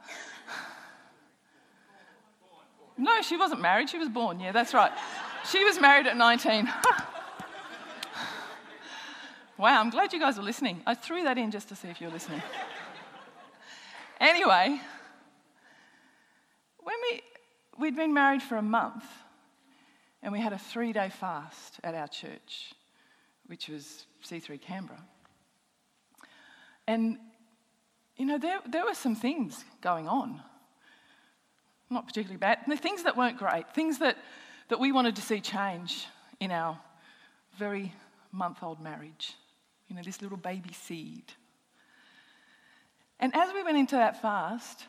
No, 2.99 3.23
she 3.23 3.35
wasn't 3.35 3.61
married. 3.61 3.89
She 3.89 3.97
was 3.97 4.09
born. 4.09 4.39
Yeah, 4.39 4.51
that's 4.51 4.75
right. 4.75 4.91
She 5.49 5.63
was 5.63 5.79
married 5.81 6.05
at 6.05 6.15
19. 6.15 6.71
Wow, 9.57 9.79
I'm 9.79 9.89
glad 9.89 10.11
you 10.11 10.19
guys 10.19 10.37
are 10.37 10.43
listening. 10.43 10.81
I 10.85 10.95
threw 10.95 11.23
that 11.23 11.37
in 11.37 11.49
just 11.49 11.69
to 11.69 11.77
see 11.77 11.87
if 11.87 12.01
you're 12.01 12.11
listening. 12.11 12.41
anyway, 14.19 14.81
when 16.79 16.95
we, 17.09 17.21
we'd 17.77 17.95
been 17.95 18.13
married 18.13 18.41
for 18.41 18.57
a 18.57 18.61
month 18.61 19.05
and 20.21 20.33
we 20.33 20.41
had 20.41 20.51
a 20.51 20.57
three 20.57 20.91
day 20.91 21.07
fast 21.07 21.79
at 21.85 21.95
our 21.95 22.09
church, 22.09 22.73
which 23.45 23.69
was 23.69 24.05
C3 24.25 24.59
Canberra. 24.59 25.01
And, 26.85 27.17
you 28.17 28.25
know, 28.25 28.37
there, 28.37 28.59
there 28.67 28.83
were 28.83 28.93
some 28.93 29.15
things 29.15 29.63
going 29.79 30.09
on. 30.09 30.41
Not 31.89 32.07
particularly 32.07 32.39
bad. 32.39 32.59
The 32.67 32.75
things 32.75 33.03
that 33.03 33.15
weren't 33.15 33.37
great, 33.37 33.73
things 33.73 33.99
that, 33.99 34.17
that 34.67 34.81
we 34.81 34.91
wanted 34.91 35.15
to 35.15 35.21
see 35.21 35.39
change 35.39 36.07
in 36.41 36.51
our 36.51 36.77
very 37.57 37.93
month 38.33 38.61
old 38.61 38.81
marriage 38.81 39.35
you 39.87 39.95
know, 39.95 40.01
this 40.01 40.21
little 40.21 40.37
baby 40.37 40.73
seed. 40.73 41.23
And 43.19 43.35
as 43.35 43.53
we 43.53 43.63
went 43.63 43.77
into 43.77 43.95
that 43.95 44.21
fast, 44.21 44.85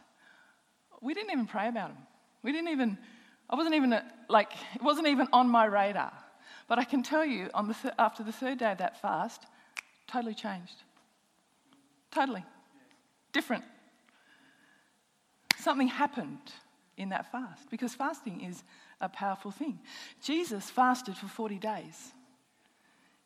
we 1.01 1.15
didn't 1.15 1.31
even 1.31 1.47
pray 1.47 1.69
about 1.69 1.91
him. 1.91 1.99
We 2.43 2.53
didn't 2.53 2.69
even, 2.69 2.99
I 3.49 3.57
wasn't 3.57 3.75
even, 3.75 3.93
uh, 3.93 4.03
like, 4.29 4.53
it 4.75 4.83
wasn't 4.83 5.09
even 5.09 5.29
on 5.33 5.49
my 5.49 5.65
radar. 5.67 6.13
But 6.69 6.79
I 6.79 6.85
can 6.85 7.03
tell 7.03 7.25
you, 7.25 7.51
on 7.55 7.69
the 7.69 7.75
th- 7.75 7.95
after 7.99 8.23
the 8.23 8.33
third 8.33 8.59
day 8.59 8.73
of 8.73 8.79
that 8.79 9.01
fast, 9.01 9.45
totally 10.07 10.35
changed. 10.35 10.83
Totally. 12.11 12.45
Different. 13.33 13.65
Something 15.59 15.89
happened 15.89 16.53
in 16.97 17.11
that 17.11 17.31
fast 17.31 17.71
because 17.71 17.95
fasting 17.95 18.41
is 18.41 18.63
a 19.01 19.09
powerful 19.09 19.51
thing. 19.51 19.79
Jesus 20.23 20.71
fasted 20.71 21.17
for 21.17 21.27
40 21.27 21.59
days 21.59 22.13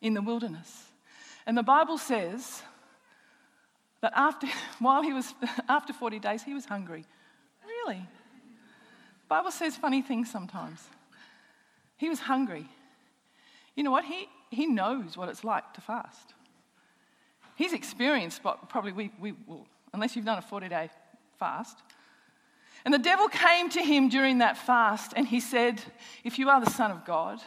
in 0.01 0.13
the 0.13 0.21
wilderness. 0.21 0.90
And 1.45 1.57
the 1.57 1.63
Bible 1.63 1.97
says 1.97 2.61
that 4.01 4.13
after, 4.15 4.47
while 4.79 5.01
he 5.01 5.13
was, 5.13 5.33
after 5.69 5.93
40 5.93 6.19
days, 6.19 6.43
he 6.43 6.53
was 6.53 6.65
hungry. 6.65 7.05
Really? 7.65 7.99
The 7.99 9.27
Bible 9.27 9.51
says 9.51 9.75
funny 9.75 10.01
things 10.01 10.29
sometimes. 10.29 10.81
He 11.97 12.09
was 12.09 12.19
hungry. 12.19 12.67
You 13.75 13.83
know 13.83 13.91
what? 13.91 14.05
He, 14.05 14.27
he 14.49 14.65
knows 14.65 15.15
what 15.15 15.29
it's 15.29 15.43
like 15.43 15.73
to 15.73 15.81
fast. 15.81 16.33
He's 17.55 17.73
experienced 17.73 18.43
what 18.43 18.69
probably 18.69 18.91
we, 18.91 19.11
we 19.19 19.33
will, 19.47 19.65
unless 19.93 20.15
you've 20.15 20.25
done 20.25 20.37
a 20.37 20.41
40 20.41 20.67
day 20.67 20.89
fast. 21.37 21.77
And 22.83 22.93
the 22.93 22.99
devil 22.99 23.27
came 23.27 23.69
to 23.69 23.81
him 23.81 24.09
during 24.09 24.39
that 24.39 24.57
fast 24.57 25.13
and 25.15 25.27
he 25.27 25.39
said, 25.39 25.81
If 26.23 26.39
you 26.39 26.49
are 26.49 26.59
the 26.59 26.71
Son 26.71 26.89
of 26.89 27.05
God, 27.05 27.39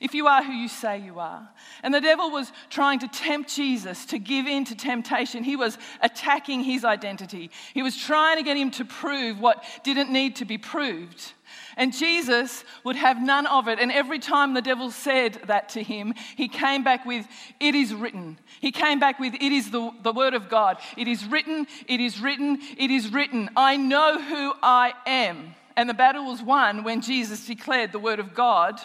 if 0.00 0.14
you 0.14 0.26
are 0.26 0.42
who 0.42 0.52
you 0.52 0.68
say 0.68 0.98
you 0.98 1.18
are. 1.18 1.48
And 1.82 1.92
the 1.92 2.00
devil 2.00 2.30
was 2.30 2.52
trying 2.70 2.98
to 3.00 3.08
tempt 3.08 3.54
Jesus 3.54 4.04
to 4.06 4.18
give 4.18 4.46
in 4.46 4.64
to 4.66 4.74
temptation. 4.74 5.44
He 5.44 5.56
was 5.56 5.78
attacking 6.00 6.62
his 6.62 6.84
identity. 6.84 7.50
He 7.74 7.82
was 7.82 7.96
trying 7.96 8.36
to 8.36 8.42
get 8.42 8.56
him 8.56 8.70
to 8.72 8.84
prove 8.84 9.40
what 9.40 9.64
didn't 9.84 10.10
need 10.10 10.36
to 10.36 10.44
be 10.44 10.58
proved. 10.58 11.32
And 11.76 11.92
Jesus 11.92 12.64
would 12.84 12.96
have 12.96 13.22
none 13.22 13.46
of 13.46 13.68
it. 13.68 13.78
And 13.78 13.90
every 13.92 14.18
time 14.18 14.54
the 14.54 14.62
devil 14.62 14.90
said 14.90 15.40
that 15.46 15.70
to 15.70 15.82
him, 15.82 16.14
he 16.36 16.48
came 16.48 16.84
back 16.84 17.06
with, 17.06 17.26
It 17.60 17.74
is 17.74 17.94
written. 17.94 18.38
He 18.60 18.72
came 18.72 18.98
back 18.98 19.18
with, 19.18 19.34
It 19.34 19.52
is 19.52 19.70
the, 19.70 19.90
the 20.02 20.12
word 20.12 20.34
of 20.34 20.48
God. 20.48 20.78
It 20.96 21.08
is 21.08 21.24
written, 21.24 21.66
it 21.86 22.00
is 22.00 22.20
written, 22.20 22.58
it 22.76 22.90
is 22.90 23.12
written. 23.12 23.50
I 23.56 23.76
know 23.76 24.20
who 24.20 24.54
I 24.62 24.92
am. 25.06 25.54
And 25.76 25.88
the 25.88 25.94
battle 25.94 26.24
was 26.26 26.42
won 26.42 26.82
when 26.82 27.00
Jesus 27.00 27.46
declared 27.46 27.92
the 27.92 28.00
word 28.00 28.18
of 28.18 28.34
God 28.34 28.80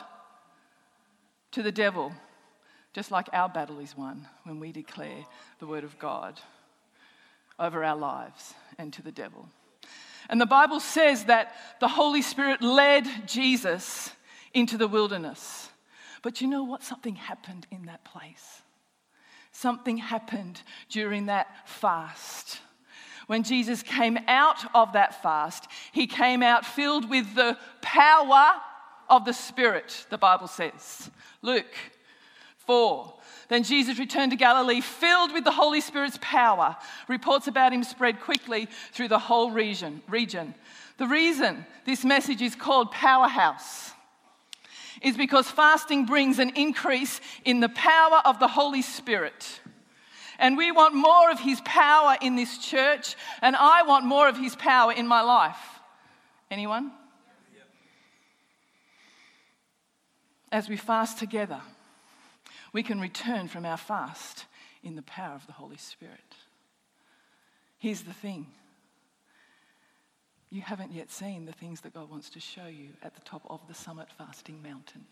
to 1.53 1.63
the 1.63 1.72
devil, 1.72 2.12
just 2.93 3.12
like 3.12 3.29
our 3.31 3.50
battle 3.50 3.79
is 3.79 3.98
won 3.98 4.27
when 4.43 4.60
we 4.60 4.72
declare 4.72 5.25
the 5.60 5.67
word 5.67 5.83
of 5.83 5.98
God 5.98 6.39
over 7.60 7.83
our 7.83 7.95
lives 7.95 8.53
and 8.77 8.91
to 8.93 9.01
the 9.01 9.12
devil. 9.12 9.48
And 10.29 10.39
the 10.39 10.45
Bible 10.45 10.79
says 10.79 11.25
that 11.25 11.53
the 11.79 11.88
Holy 11.88 12.22
Spirit 12.22 12.62
led 12.62 13.05
Jesus 13.27 14.12
into 14.53 14.77
the 14.77 14.88
wilderness. 14.88 15.69
But 16.22 16.41
you 16.41 16.48
know 16.48 16.63
what? 16.63 16.83
Something 16.83 17.15
happened 17.15 17.67
in 17.72 17.86
that 17.86 18.03
place. 18.05 18.62
Something 19.51 19.98
happened 19.98 20.62
during 20.89 21.27
that 21.27 21.48
fast. 21.67 22.60
When 23.27 23.43
Jesus 23.43 23.83
came 23.83 24.17
out 24.27 24.65
of 24.74 24.93
that 24.93 25.22
fast, 25.22 25.67
he 25.91 26.07
came 26.07 26.41
out 26.41 26.65
filled 26.65 27.10
with 27.10 27.36
the 27.36 27.57
power 27.81 28.53
of 29.10 29.25
the 29.25 29.33
Spirit, 29.33 30.05
the 30.10 30.17
Bible 30.17 30.48
says. 30.48 31.10
Luke 31.41 31.75
4. 32.57 33.13
Then 33.50 33.63
Jesus 33.63 34.00
returned 34.00 34.31
to 34.31 34.38
Galilee, 34.38 34.81
filled 34.81 35.33
with 35.33 35.43
the 35.43 35.51
Holy 35.51 35.81
Spirit's 35.81 36.17
power. 36.22 36.75
Reports 37.07 37.48
about 37.48 37.74
him 37.74 37.83
spread 37.83 38.22
quickly 38.22 38.67
through 38.91 39.10
the 39.10 39.19
whole 39.19 39.51
region. 39.51 40.01
region. 40.07 40.55
The 40.98 41.07
reason 41.07 41.65
this 41.86 42.05
message 42.05 42.41
is 42.41 42.55
called 42.55 42.91
Powerhouse 42.91 43.91
is 45.01 45.17
because 45.17 45.51
fasting 45.51 46.05
brings 46.05 46.39
an 46.39 46.51
increase 46.55 47.19
in 47.43 47.60
the 47.60 47.69
power 47.69 48.22
of 48.25 48.39
the 48.39 48.48
Holy 48.48 48.81
Spirit. 48.81 49.60
And 50.39 50.57
we 50.57 50.72
want 50.72 50.95
more 50.95 51.29
of 51.29 51.39
his 51.39 51.62
power 51.62 52.15
in 52.22 52.36
this 52.36 52.57
church, 52.57 53.15
and 53.41 53.55
I 53.55 53.83
want 53.83 54.05
more 54.05 54.27
of 54.27 54.38
his 54.38 54.55
power 54.55 54.91
in 54.93 55.05
my 55.05 55.22
life. 55.22 55.79
Anyone? 56.50 56.91
As 60.53 60.69
we 60.69 60.77
fast 60.77 61.17
together, 61.17 61.62
we 62.74 62.83
can 62.83 63.01
return 63.01 63.48
from 63.48 63.65
our 63.65 63.75
fast 63.75 64.45
in 64.83 64.95
the 64.95 65.01
power 65.01 65.33
of 65.33 65.48
the 65.48 65.53
Holy 65.53 65.77
Spirit. 65.77 66.36
Here's 67.79 68.03
the 68.03 68.13
thing 68.13 68.45
you 70.51 70.62
haven't 70.62 70.93
yet 70.93 71.10
seen 71.10 71.45
the 71.45 71.51
things 71.51 71.81
that 71.81 71.95
God 71.95 72.12
wants 72.12 72.29
to 72.29 72.39
show 72.39 72.67
you 72.67 72.89
at 73.01 73.15
the 73.15 73.22
top 73.22 73.41
of 73.50 73.67
the 73.67 73.74
summit 73.74 74.10
fasting 74.15 74.62
mountain. 74.62 75.05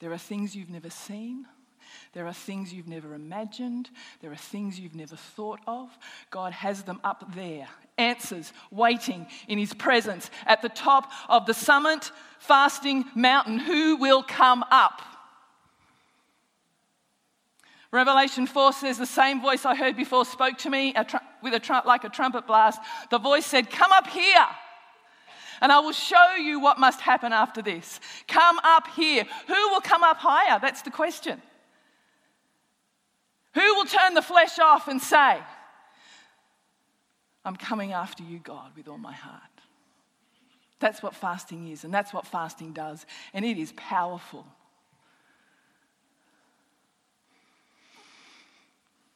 There 0.00 0.10
are 0.10 0.18
things 0.18 0.56
you've 0.56 0.70
never 0.70 0.88
seen. 0.88 1.44
There 2.12 2.26
are 2.26 2.32
things 2.32 2.72
you've 2.72 2.88
never 2.88 3.14
imagined. 3.14 3.90
There 4.20 4.32
are 4.32 4.36
things 4.36 4.78
you've 4.78 4.94
never 4.94 5.16
thought 5.16 5.60
of. 5.66 5.90
God 6.30 6.52
has 6.52 6.82
them 6.82 7.00
up 7.04 7.34
there, 7.34 7.68
answers 7.96 8.52
waiting 8.70 9.26
in 9.48 9.58
His 9.58 9.74
presence 9.74 10.30
at 10.46 10.62
the 10.62 10.68
top 10.68 11.10
of 11.28 11.46
the 11.46 11.54
summit 11.54 12.10
fasting 12.38 13.04
mountain. 13.14 13.58
Who 13.58 13.96
will 13.96 14.22
come 14.22 14.64
up? 14.70 15.02
Revelation 17.90 18.46
4 18.46 18.72
says, 18.74 18.98
The 18.98 19.06
same 19.06 19.40
voice 19.40 19.64
I 19.64 19.74
heard 19.74 19.96
before 19.96 20.24
spoke 20.24 20.58
to 20.58 20.70
me 20.70 20.92
a 20.94 21.04
tr- 21.04 21.16
with 21.42 21.54
a 21.54 21.60
tr- 21.60 21.86
like 21.86 22.04
a 22.04 22.08
trumpet 22.08 22.46
blast. 22.46 22.80
The 23.10 23.18
voice 23.18 23.46
said, 23.46 23.70
Come 23.70 23.92
up 23.92 24.06
here, 24.06 24.46
and 25.60 25.72
I 25.72 25.80
will 25.80 25.92
show 25.92 26.34
you 26.36 26.60
what 26.60 26.78
must 26.78 27.00
happen 27.00 27.32
after 27.32 27.62
this. 27.62 28.00
Come 28.26 28.58
up 28.62 28.88
here. 28.88 29.24
Who 29.46 29.68
will 29.70 29.80
come 29.80 30.04
up 30.04 30.18
higher? 30.18 30.58
That's 30.60 30.82
the 30.82 30.90
question. 30.90 31.40
Who 33.54 33.74
will 33.74 33.86
turn 33.86 34.14
the 34.14 34.22
flesh 34.22 34.58
off 34.58 34.88
and 34.88 35.00
say, 35.00 35.38
I'm 37.44 37.56
coming 37.56 37.92
after 37.92 38.22
you, 38.22 38.38
God, 38.38 38.72
with 38.76 38.88
all 38.88 38.98
my 38.98 39.12
heart? 39.12 39.42
That's 40.80 41.02
what 41.02 41.14
fasting 41.14 41.68
is, 41.68 41.84
and 41.84 41.92
that's 41.92 42.12
what 42.12 42.26
fasting 42.26 42.72
does, 42.72 43.04
and 43.32 43.44
it 43.44 43.58
is 43.58 43.72
powerful. 43.76 44.46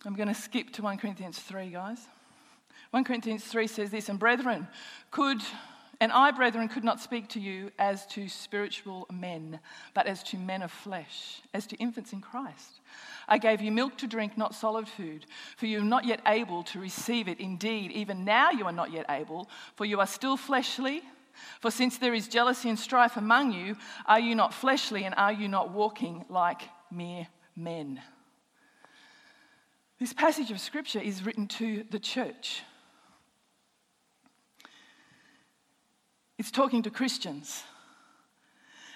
I'm 0.05 0.15
going 0.15 0.29
to 0.29 0.35
skip 0.35 0.71
to 0.73 0.83
1 0.83 0.99
Corinthians 0.99 1.39
3, 1.39 1.69
guys. 1.69 2.01
1 2.91 3.05
Corinthians 3.05 3.45
3 3.45 3.67
says 3.69 3.91
this, 3.91 4.09
and 4.09 4.19
brethren, 4.19 4.67
could, 5.11 5.41
and 6.03 6.11
I, 6.11 6.33
brethren, 6.33 6.67
could 6.67 6.83
not 6.83 6.99
speak 6.99 7.29
to 7.29 7.39
you 7.39 7.71
as 7.79 8.05
to 8.07 8.29
spiritual 8.29 9.07
men, 9.13 9.61
but 9.95 10.09
as 10.09 10.25
to 10.25 10.37
men 10.37 10.63
of 10.63 10.73
flesh, 10.73 11.41
as 11.55 11.65
to 11.69 11.77
infants 11.77 12.13
in 12.13 12.21
Christ. 12.21 12.81
I 13.29 13.39
gave 13.39 13.61
you 13.61 13.71
milk 13.71 13.99
to 13.99 14.09
drink, 14.09 14.37
not 14.37 14.53
solid 14.53 14.89
food, 14.89 15.27
for 15.57 15.67
you 15.67 15.79
are 15.79 15.85
not 15.85 16.05
yet 16.05 16.21
able 16.27 16.65
to 16.65 16.81
receive 16.81 17.29
it. 17.29 17.39
Indeed, 17.39 17.93
even 17.93 18.25
now 18.25 18.51
you 18.51 18.65
are 18.65 18.73
not 18.73 18.91
yet 18.91 19.07
able, 19.09 19.49
for 19.77 19.85
you 19.85 20.01
are 20.01 20.07
still 20.09 20.37
fleshly. 20.37 21.03
For 21.61 21.71
since 21.71 21.99
there 21.99 22.15
is 22.15 22.27
jealousy 22.27 22.69
and 22.69 22.77
strife 22.77 23.17
among 23.17 23.53
you, 23.53 23.77
are 24.05 24.19
you 24.19 24.35
not 24.35 24.53
fleshly 24.53 25.05
and 25.05 25.15
are 25.15 25.33
you 25.33 25.47
not 25.47 25.71
walking 25.71 26.25
like 26.29 26.63
mere 26.91 27.29
men? 27.55 28.01
This 30.01 30.13
passage 30.13 30.51
of 30.51 30.59
scripture 30.59 30.99
is 30.99 31.25
written 31.25 31.47
to 31.47 31.85
the 31.93 32.01
church. 32.01 32.65
It's 36.43 36.51
talking 36.51 36.83
to 36.83 36.91
Christians. 36.91 37.63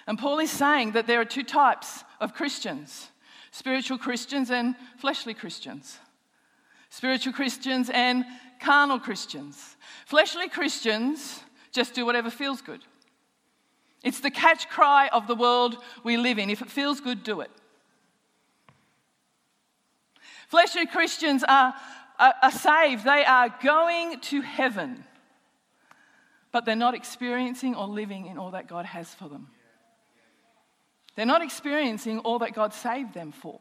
And 0.05 0.19
Paul 0.19 0.39
is 0.39 0.51
saying 0.51 0.91
that 0.91 1.07
there 1.07 1.21
are 1.21 1.25
two 1.25 1.45
types 1.45 2.03
of 2.19 2.33
Christians 2.33 3.07
spiritual 3.51 3.97
Christians 3.97 4.51
and 4.51 4.75
fleshly 4.97 5.33
Christians, 5.33 5.97
spiritual 6.89 7.31
Christians 7.31 7.89
and 7.89 8.25
carnal 8.59 8.99
Christians. 8.99 9.77
Fleshly 10.05 10.49
Christians 10.49 11.41
just 11.71 11.93
do 11.93 12.05
whatever 12.05 12.29
feels 12.29 12.61
good. 12.61 12.81
It's 14.03 14.19
the 14.19 14.29
catch 14.29 14.67
cry 14.67 15.07
of 15.13 15.27
the 15.27 15.35
world 15.35 15.77
we 16.03 16.17
live 16.17 16.39
in. 16.39 16.49
If 16.49 16.61
it 16.61 16.69
feels 16.69 16.99
good, 16.99 17.23
do 17.23 17.39
it. 17.39 17.51
Fleshly 20.49 20.85
Christians 20.85 21.45
are, 21.47 21.73
are, 22.19 22.33
are 22.43 22.51
saved, 22.51 23.05
they 23.05 23.23
are 23.23 23.55
going 23.63 24.19
to 24.19 24.41
heaven, 24.41 25.05
but 26.57 26.65
they're 26.65 26.75
not 26.75 26.95
experiencing 26.95 27.75
or 27.75 27.85
living 27.85 28.25
in 28.25 28.39
all 28.39 28.49
that 28.49 28.67
God 28.67 28.83
has 28.83 29.13
for 29.13 29.29
them. 29.29 29.47
They're 31.15 31.23
not 31.23 31.43
experiencing 31.43 32.17
all 32.21 32.39
that 32.39 32.55
God 32.55 32.73
saved 32.73 33.13
them 33.13 33.31
for. 33.31 33.59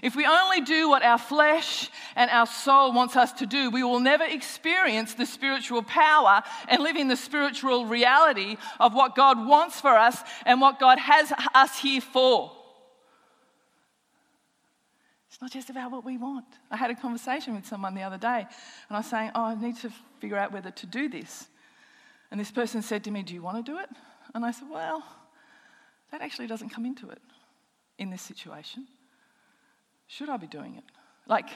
If 0.00 0.16
we 0.16 0.24
only 0.24 0.62
do 0.62 0.88
what 0.88 1.02
our 1.02 1.18
flesh 1.18 1.90
and 2.14 2.30
our 2.30 2.46
soul 2.46 2.94
wants 2.94 3.14
us 3.14 3.30
to 3.34 3.46
do, 3.46 3.68
we 3.68 3.82
will 3.82 4.00
never 4.00 4.24
experience 4.24 5.12
the 5.12 5.26
spiritual 5.26 5.82
power 5.82 6.42
and 6.66 6.82
live 6.82 6.96
in 6.96 7.08
the 7.08 7.14
spiritual 7.14 7.84
reality 7.84 8.56
of 8.80 8.94
what 8.94 9.14
God 9.14 9.46
wants 9.46 9.78
for 9.78 9.98
us 9.98 10.18
and 10.46 10.62
what 10.62 10.80
God 10.80 10.98
has 10.98 11.30
us 11.54 11.78
here 11.78 12.00
for. 12.00 12.52
It's 15.28 15.42
not 15.42 15.52
just 15.52 15.68
about 15.68 15.92
what 15.92 16.06
we 16.06 16.16
want. 16.16 16.46
I 16.70 16.78
had 16.78 16.90
a 16.90 16.94
conversation 16.94 17.54
with 17.54 17.66
someone 17.66 17.94
the 17.94 18.04
other 18.04 18.16
day, 18.16 18.46
and 18.88 18.96
I 18.96 19.00
was 19.00 19.06
saying, 19.10 19.32
Oh, 19.34 19.44
I 19.44 19.54
need 19.54 19.76
to 19.80 19.90
figure 20.20 20.38
out 20.38 20.52
whether 20.52 20.70
to 20.70 20.86
do 20.86 21.10
this. 21.10 21.48
And 22.36 22.40
this 22.42 22.50
person 22.50 22.82
said 22.82 23.02
to 23.04 23.10
me, 23.10 23.22
Do 23.22 23.32
you 23.32 23.40
want 23.40 23.64
to 23.64 23.72
do 23.72 23.78
it? 23.78 23.88
And 24.34 24.44
I 24.44 24.50
said, 24.50 24.68
Well, 24.70 25.02
that 26.12 26.20
actually 26.20 26.46
doesn't 26.46 26.68
come 26.68 26.84
into 26.84 27.08
it 27.08 27.22
in 27.98 28.10
this 28.10 28.20
situation. 28.20 28.86
Should 30.06 30.28
I 30.28 30.36
be 30.36 30.46
doing 30.46 30.76
it? 30.76 30.84
Like, 31.26 31.48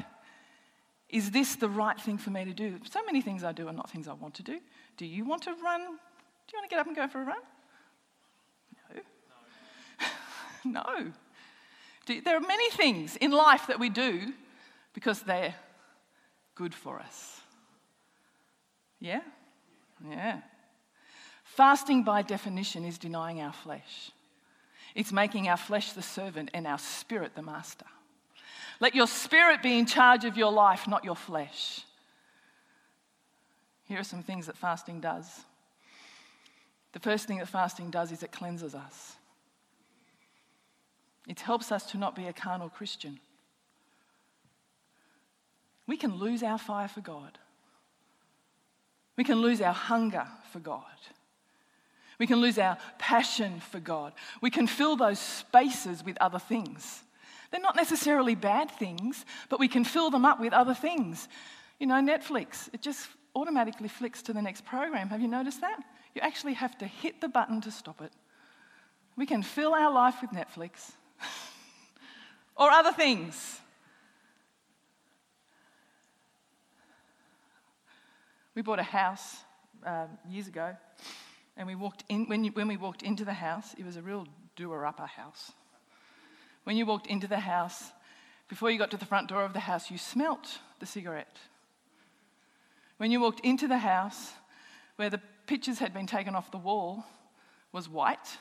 is 1.10 1.32
this 1.32 1.56
the 1.56 1.68
right 1.68 2.00
thing 2.00 2.16
for 2.16 2.30
me 2.30 2.46
to 2.46 2.54
do? 2.54 2.78
So 2.90 3.00
many 3.04 3.20
things 3.20 3.44
I 3.44 3.52
do 3.52 3.68
are 3.68 3.74
not 3.74 3.90
things 3.90 4.08
I 4.08 4.14
want 4.14 4.32
to 4.36 4.42
do. 4.42 4.58
Do 4.96 5.04
you 5.04 5.26
want 5.26 5.42
to 5.42 5.50
run? 5.50 5.80
Do 5.82 5.86
you 5.86 6.58
want 6.58 6.70
to 6.70 6.74
get 6.74 6.78
up 6.78 6.86
and 6.86 6.96
go 6.96 7.06
for 7.08 7.20
a 7.20 7.24
run? 7.26 7.42
No. 10.64 10.80
no. 12.06 12.22
There 12.24 12.36
are 12.38 12.40
many 12.40 12.70
things 12.70 13.16
in 13.16 13.32
life 13.32 13.66
that 13.66 13.78
we 13.78 13.90
do 13.90 14.32
because 14.94 15.20
they're 15.20 15.54
good 16.54 16.74
for 16.74 17.00
us. 17.00 17.38
Yeah? 18.98 19.20
Yeah. 20.08 20.40
Fasting, 21.60 22.04
by 22.04 22.22
definition, 22.22 22.86
is 22.86 22.96
denying 22.96 23.42
our 23.42 23.52
flesh. 23.52 24.12
It's 24.94 25.12
making 25.12 25.46
our 25.46 25.58
flesh 25.58 25.92
the 25.92 26.00
servant 26.00 26.50
and 26.54 26.66
our 26.66 26.78
spirit 26.78 27.32
the 27.34 27.42
master. 27.42 27.84
Let 28.80 28.94
your 28.94 29.06
spirit 29.06 29.62
be 29.62 29.78
in 29.78 29.84
charge 29.84 30.24
of 30.24 30.38
your 30.38 30.50
life, 30.50 30.88
not 30.88 31.04
your 31.04 31.14
flesh. 31.14 31.82
Here 33.84 34.00
are 34.00 34.04
some 34.04 34.22
things 34.22 34.46
that 34.46 34.56
fasting 34.56 35.00
does. 35.00 35.42
The 36.94 36.98
first 36.98 37.26
thing 37.26 37.36
that 37.36 37.48
fasting 37.48 37.90
does 37.90 38.10
is 38.10 38.22
it 38.22 38.32
cleanses 38.32 38.74
us. 38.74 39.16
It 41.28 41.40
helps 41.40 41.70
us 41.70 41.84
to 41.90 41.98
not 41.98 42.16
be 42.16 42.26
a 42.26 42.32
carnal 42.32 42.70
Christian. 42.70 43.20
We 45.86 45.98
can 45.98 46.14
lose 46.14 46.42
our 46.42 46.56
fire 46.56 46.88
for 46.88 47.02
God. 47.02 47.36
We 49.18 49.24
can 49.24 49.42
lose 49.42 49.60
our 49.60 49.74
hunger 49.74 50.26
for 50.54 50.60
God. 50.60 50.86
We 52.20 52.26
can 52.26 52.42
lose 52.42 52.58
our 52.58 52.76
passion 52.98 53.60
for 53.60 53.80
God. 53.80 54.12
We 54.42 54.50
can 54.50 54.66
fill 54.66 54.94
those 54.94 55.18
spaces 55.18 56.04
with 56.04 56.18
other 56.20 56.38
things. 56.38 57.02
They're 57.50 57.62
not 57.62 57.76
necessarily 57.76 58.34
bad 58.34 58.70
things, 58.70 59.24
but 59.48 59.58
we 59.58 59.68
can 59.68 59.84
fill 59.84 60.10
them 60.10 60.26
up 60.26 60.38
with 60.38 60.52
other 60.52 60.74
things. 60.74 61.28
You 61.78 61.86
know, 61.86 61.94
Netflix, 61.94 62.68
it 62.74 62.82
just 62.82 63.08
automatically 63.34 63.88
flicks 63.88 64.20
to 64.24 64.34
the 64.34 64.42
next 64.42 64.66
program. 64.66 65.08
Have 65.08 65.22
you 65.22 65.28
noticed 65.28 65.62
that? 65.62 65.82
You 66.14 66.20
actually 66.20 66.52
have 66.52 66.76
to 66.78 66.86
hit 66.86 67.22
the 67.22 67.28
button 67.28 67.62
to 67.62 67.70
stop 67.70 68.02
it. 68.02 68.12
We 69.16 69.24
can 69.24 69.42
fill 69.42 69.72
our 69.72 69.90
life 69.90 70.16
with 70.20 70.32
Netflix 70.32 70.92
or 72.54 72.70
other 72.70 72.92
things. 72.92 73.60
We 78.54 78.60
bought 78.60 78.78
a 78.78 78.82
house 78.82 79.38
um, 79.86 80.08
years 80.28 80.48
ago, 80.48 80.76
and 81.60 81.66
we 81.66 81.74
walked 81.74 82.04
in. 82.08 82.24
When, 82.24 82.42
you, 82.42 82.52
when 82.52 82.68
we 82.68 82.78
walked 82.78 83.02
into 83.02 83.22
the 83.22 83.34
house, 83.34 83.74
it 83.76 83.84
was 83.84 83.96
a 83.96 84.02
real 84.02 84.26
doer-upper 84.56 85.04
house. 85.04 85.52
When 86.64 86.74
you 86.74 86.86
walked 86.86 87.06
into 87.06 87.28
the 87.28 87.40
house, 87.40 87.92
before 88.48 88.70
you 88.70 88.78
got 88.78 88.90
to 88.92 88.96
the 88.96 89.04
front 89.04 89.28
door 89.28 89.44
of 89.44 89.52
the 89.52 89.60
house, 89.60 89.90
you 89.90 89.98
smelt 89.98 90.58
the 90.78 90.86
cigarette. 90.86 91.36
When 92.96 93.10
you 93.10 93.20
walked 93.20 93.40
into 93.40 93.68
the 93.68 93.76
house, 93.76 94.32
where 94.96 95.10
the 95.10 95.20
pictures 95.46 95.78
had 95.78 95.92
been 95.92 96.06
taken 96.06 96.34
off 96.34 96.50
the 96.50 96.56
wall, 96.56 97.04
was 97.72 97.90
white, 97.90 98.38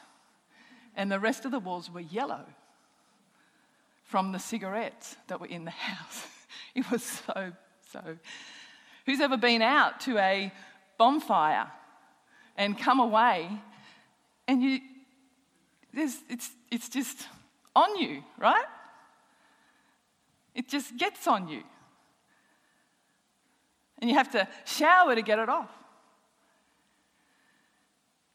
and 0.96 1.12
the 1.12 1.20
rest 1.20 1.44
of 1.44 1.52
the 1.52 1.60
walls 1.60 1.92
were 1.92 2.00
yellow. 2.00 2.46
from 4.06 4.32
the 4.32 4.40
cigarettes 4.40 5.18
that 5.28 5.42
were 5.42 5.48
in 5.48 5.66
the 5.66 5.72
house. 5.90 6.26
It 6.74 6.90
was 6.90 7.04
so, 7.04 7.52
so. 7.92 8.18
Who's 9.06 9.20
ever 9.20 9.36
been 9.36 9.62
out 9.62 10.00
to 10.02 10.18
a 10.18 10.54
bonfire 10.98 11.70
and 12.60 12.78
come 12.78 13.00
away 13.00 13.50
and 14.48 14.62
you, 14.62 14.80
it's, 15.94 16.52
it's 16.70 16.90
just 16.90 17.28
on 17.76 17.98
you, 17.98 18.24
right? 18.38 18.66
It 20.54 20.68
just 20.68 20.96
gets 20.98 21.26
on 21.28 21.48
you. 21.48 21.64
And 24.00 24.10
you 24.10 24.16
have 24.16 24.32
to 24.32 24.48
shower 24.66 25.16
to 25.16 25.22
get 25.22 25.40
it 25.40 25.50
off. 25.50 25.70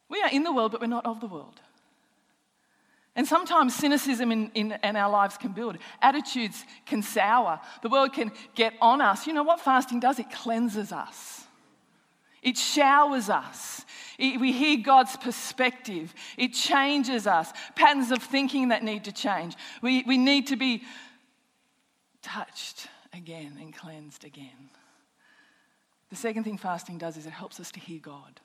We 0.09 0.21
are 0.23 0.31
in 0.31 0.43
the 0.43 0.53
world, 0.53 0.73
but 0.73 0.81
we're 0.81 0.87
not 0.87 1.07
of 1.07 1.21
the 1.21 1.27
world. 1.27 1.61
And 3.17 3.27
sometimes 3.27 3.75
cynicism 3.75 4.33
in, 4.33 4.51
in, 4.55 4.79
in, 4.83 4.97
our 4.97 5.11
lives 5.11 5.37
can 5.37 5.53
build. 5.53 5.79
Attitudes 6.03 6.65
can 6.85 7.03
sour. 7.03 7.61
The 7.83 7.89
world 7.89 8.13
can 8.13 8.33
get 8.55 8.75
on 8.81 9.01
us. 9.01 9.27
You 9.27 9.33
know 9.33 9.45
what 9.45 9.61
fasting 9.61 10.01
does? 10.01 10.19
It 10.19 10.31
cleanses 10.31 10.93
us, 10.93 11.44
it 12.45 12.57
showers 12.57 13.29
us. 13.29 13.85
We 14.19 14.53
hear 14.53 14.77
God's 14.77 15.17
perspective, 15.17 16.15
it 16.39 16.53
changes 16.53 17.27
us. 17.27 17.53
Patterns 17.75 18.13
of 18.13 18.23
thinking 18.23 18.69
that 18.69 18.85
need 18.85 19.05
to 19.05 19.13
change. 19.13 19.57
We, 19.83 20.05
we 20.07 20.19
need 20.19 20.47
to 20.49 20.57
be 20.57 20.85
touched 22.23 22.87
again 23.13 23.59
and 23.61 23.75
cleansed 23.75 24.25
again. 24.25 24.71
The 26.11 26.17
second 26.17 26.45
thing 26.45 26.59
fasting 26.59 26.99
does 26.99 27.17
is 27.17 27.27
it 27.27 27.33
helps 27.33 27.59
us 27.59 27.73
to 27.73 27.81
hear 27.81 27.99
God. 27.99 28.41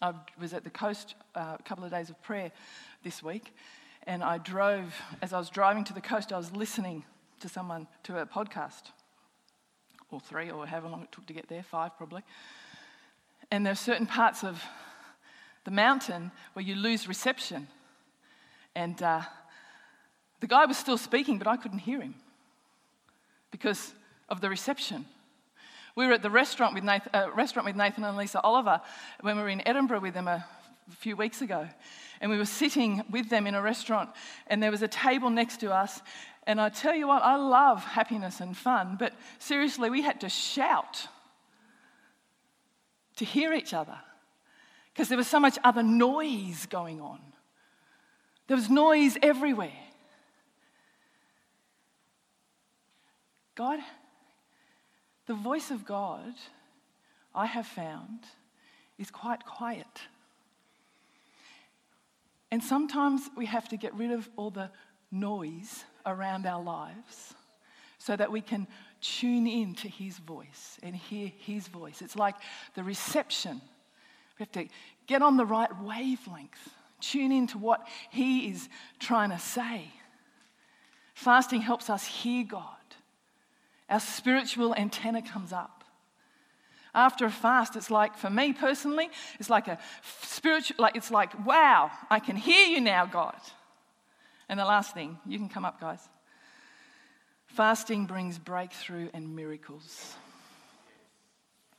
I 0.00 0.14
was 0.40 0.54
at 0.54 0.64
the 0.64 0.70
coast 0.70 1.14
uh, 1.34 1.56
a 1.58 1.62
couple 1.62 1.84
of 1.84 1.90
days 1.90 2.08
of 2.08 2.22
prayer 2.22 2.52
this 3.02 3.22
week, 3.22 3.54
and 4.06 4.22
I 4.22 4.38
drove, 4.38 4.94
as 5.20 5.32
I 5.32 5.38
was 5.38 5.50
driving 5.50 5.84
to 5.84 5.92
the 5.92 6.00
coast, 6.00 6.32
I 6.32 6.38
was 6.38 6.52
listening 6.52 7.04
to 7.40 7.48
someone, 7.48 7.86
to 8.04 8.20
a 8.20 8.26
podcast, 8.26 8.92
or 10.12 10.20
three, 10.20 10.50
or 10.50 10.66
however 10.66 10.88
long 10.88 11.02
it 11.02 11.12
took 11.12 11.26
to 11.26 11.32
get 11.32 11.48
there, 11.48 11.62
five 11.62 11.96
probably. 11.96 12.22
And 13.50 13.64
there 13.64 13.72
are 13.72 13.76
certain 13.76 14.06
parts 14.06 14.44
of 14.44 14.62
the 15.64 15.70
mountain 15.70 16.30
where 16.52 16.64
you 16.64 16.74
lose 16.74 17.08
reception. 17.08 17.68
And 18.74 19.02
uh, 19.02 19.22
the 20.40 20.46
guy 20.46 20.66
was 20.66 20.78
still 20.78 20.98
speaking, 20.98 21.38
but 21.38 21.46
I 21.46 21.56
couldn't 21.56 21.80
hear 21.80 22.00
him 22.00 22.14
because 23.50 23.92
of 24.28 24.40
the 24.40 24.48
reception. 24.48 25.06
We 25.96 26.06
were 26.06 26.12
at 26.12 26.22
the 26.22 26.30
restaurant 26.30 26.74
with, 26.74 26.84
Nathan, 26.84 27.10
uh, 27.12 27.28
restaurant 27.34 27.66
with 27.66 27.76
Nathan 27.76 28.04
and 28.04 28.16
Lisa 28.16 28.40
Oliver 28.40 28.80
when 29.20 29.36
we 29.36 29.42
were 29.42 29.48
in 29.48 29.66
Edinburgh 29.66 30.00
with 30.00 30.14
them 30.14 30.28
a 30.28 30.46
few 30.90 31.16
weeks 31.16 31.42
ago. 31.42 31.68
And 32.20 32.30
we 32.30 32.38
were 32.38 32.44
sitting 32.44 33.02
with 33.10 33.28
them 33.28 33.46
in 33.46 33.54
a 33.54 33.62
restaurant, 33.62 34.10
and 34.46 34.62
there 34.62 34.70
was 34.70 34.82
a 34.82 34.88
table 34.88 35.30
next 35.30 35.58
to 35.60 35.72
us. 35.72 36.00
And 36.50 36.60
I 36.60 36.68
tell 36.68 36.96
you 36.96 37.06
what, 37.06 37.22
I 37.22 37.36
love 37.36 37.84
happiness 37.84 38.40
and 38.40 38.56
fun, 38.56 38.96
but 38.98 39.12
seriously, 39.38 39.88
we 39.88 40.02
had 40.02 40.22
to 40.22 40.28
shout 40.28 41.06
to 43.14 43.24
hear 43.24 43.52
each 43.52 43.72
other 43.72 43.96
because 44.92 45.08
there 45.08 45.16
was 45.16 45.28
so 45.28 45.38
much 45.38 45.58
other 45.62 45.84
noise 45.84 46.66
going 46.66 47.00
on. 47.00 47.20
There 48.48 48.56
was 48.56 48.68
noise 48.68 49.16
everywhere. 49.22 49.70
God 53.54 53.78
the 55.26 55.34
voice 55.34 55.70
of 55.70 55.84
God, 55.84 56.34
I 57.32 57.46
have 57.46 57.68
found, 57.68 58.24
is 58.98 59.12
quite 59.12 59.46
quiet. 59.46 60.00
And 62.50 62.60
sometimes 62.60 63.30
we 63.36 63.46
have 63.46 63.68
to 63.68 63.76
get 63.76 63.94
rid 63.94 64.10
of 64.10 64.28
all 64.34 64.50
the 64.50 64.72
noise 65.12 65.84
around 66.06 66.46
our 66.46 66.62
lives 66.62 67.34
so 67.98 68.16
that 68.16 68.30
we 68.30 68.40
can 68.40 68.66
tune 69.00 69.46
in 69.46 69.74
to 69.76 69.88
His 69.88 70.18
voice 70.18 70.78
and 70.82 70.94
hear 70.94 71.30
His 71.38 71.68
voice. 71.68 72.02
It's 72.02 72.16
like 72.16 72.36
the 72.74 72.82
reception. 72.82 73.60
We 74.38 74.44
have 74.44 74.52
to 74.52 74.66
get 75.06 75.22
on 75.22 75.36
the 75.36 75.46
right 75.46 75.70
wavelength, 75.82 76.70
tune 77.00 77.32
in 77.32 77.46
to 77.48 77.58
what 77.58 77.86
He 78.10 78.50
is 78.50 78.68
trying 78.98 79.30
to 79.30 79.38
say. 79.38 79.90
Fasting 81.14 81.60
helps 81.60 81.90
us 81.90 82.04
hear 82.06 82.44
God 82.44 82.76
our 83.90 84.00
spiritual 84.00 84.74
antenna 84.74 85.20
comes 85.20 85.52
up. 85.52 85.84
After 86.94 87.26
a 87.26 87.30
fast, 87.30 87.76
it's 87.76 87.90
like, 87.90 88.16
for 88.16 88.30
me 88.30 88.52
personally, 88.52 89.10
it's 89.38 89.50
like 89.50 89.68
a 89.68 89.78
spiritual, 90.22 90.76
like, 90.78 90.96
it's 90.96 91.10
like, 91.10 91.46
wow, 91.46 91.90
I 92.08 92.20
can 92.20 92.36
hear 92.36 92.66
you 92.66 92.80
now, 92.80 93.04
God. 93.06 93.36
And 94.50 94.60
the 94.60 94.64
last 94.64 94.92
thing, 94.92 95.16
you 95.24 95.38
can 95.38 95.48
come 95.48 95.64
up, 95.64 95.80
guys. 95.80 96.00
Fasting 97.46 98.06
brings 98.06 98.36
breakthrough 98.36 99.08
and 99.14 99.36
miracles. 99.36 100.16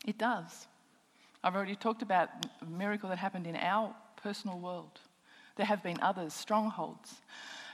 It 0.07 0.17
does. 0.17 0.67
I've 1.43 1.53
already 1.53 1.75
talked 1.75 2.01
about 2.01 2.29
a 2.61 2.65
miracle 2.65 3.09
that 3.09 3.17
happened 3.17 3.45
in 3.45 3.57
our 3.57 3.93
personal 4.23 4.57
world. 4.57 5.01
There 5.57 5.65
have 5.65 5.83
been 5.83 5.99
others, 6.01 6.33
strongholds 6.33 7.13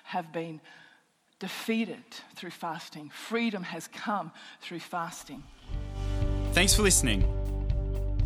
have 0.03 0.33
been 0.33 0.59
defeated 1.37 2.03
through 2.35 2.49
fasting. 2.49 3.11
Freedom 3.11 3.61
has 3.61 3.87
come 3.87 4.31
through 4.61 4.79
fasting. 4.79 5.43
Thanks 6.53 6.73
for 6.73 6.81
listening. 6.81 7.23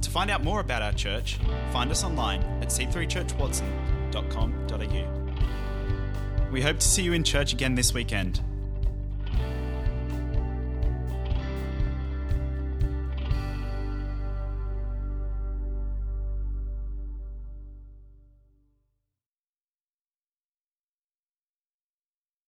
To 0.02 0.10
find 0.10 0.32
out 0.32 0.42
more 0.42 0.62
about 0.62 0.82
our 0.82 0.94
church, 0.94 1.38
find 1.74 1.92
us 1.92 2.06
online 2.06 2.42
at 2.62 2.70
c3churchwatson.com.au. 2.70 5.21
We 6.52 6.62
hope 6.62 6.80
to 6.80 6.86
see 6.86 7.02
you 7.02 7.14
in 7.14 7.24
church 7.24 7.54
again 7.54 7.76
this 7.76 7.94
weekend. 7.94 8.42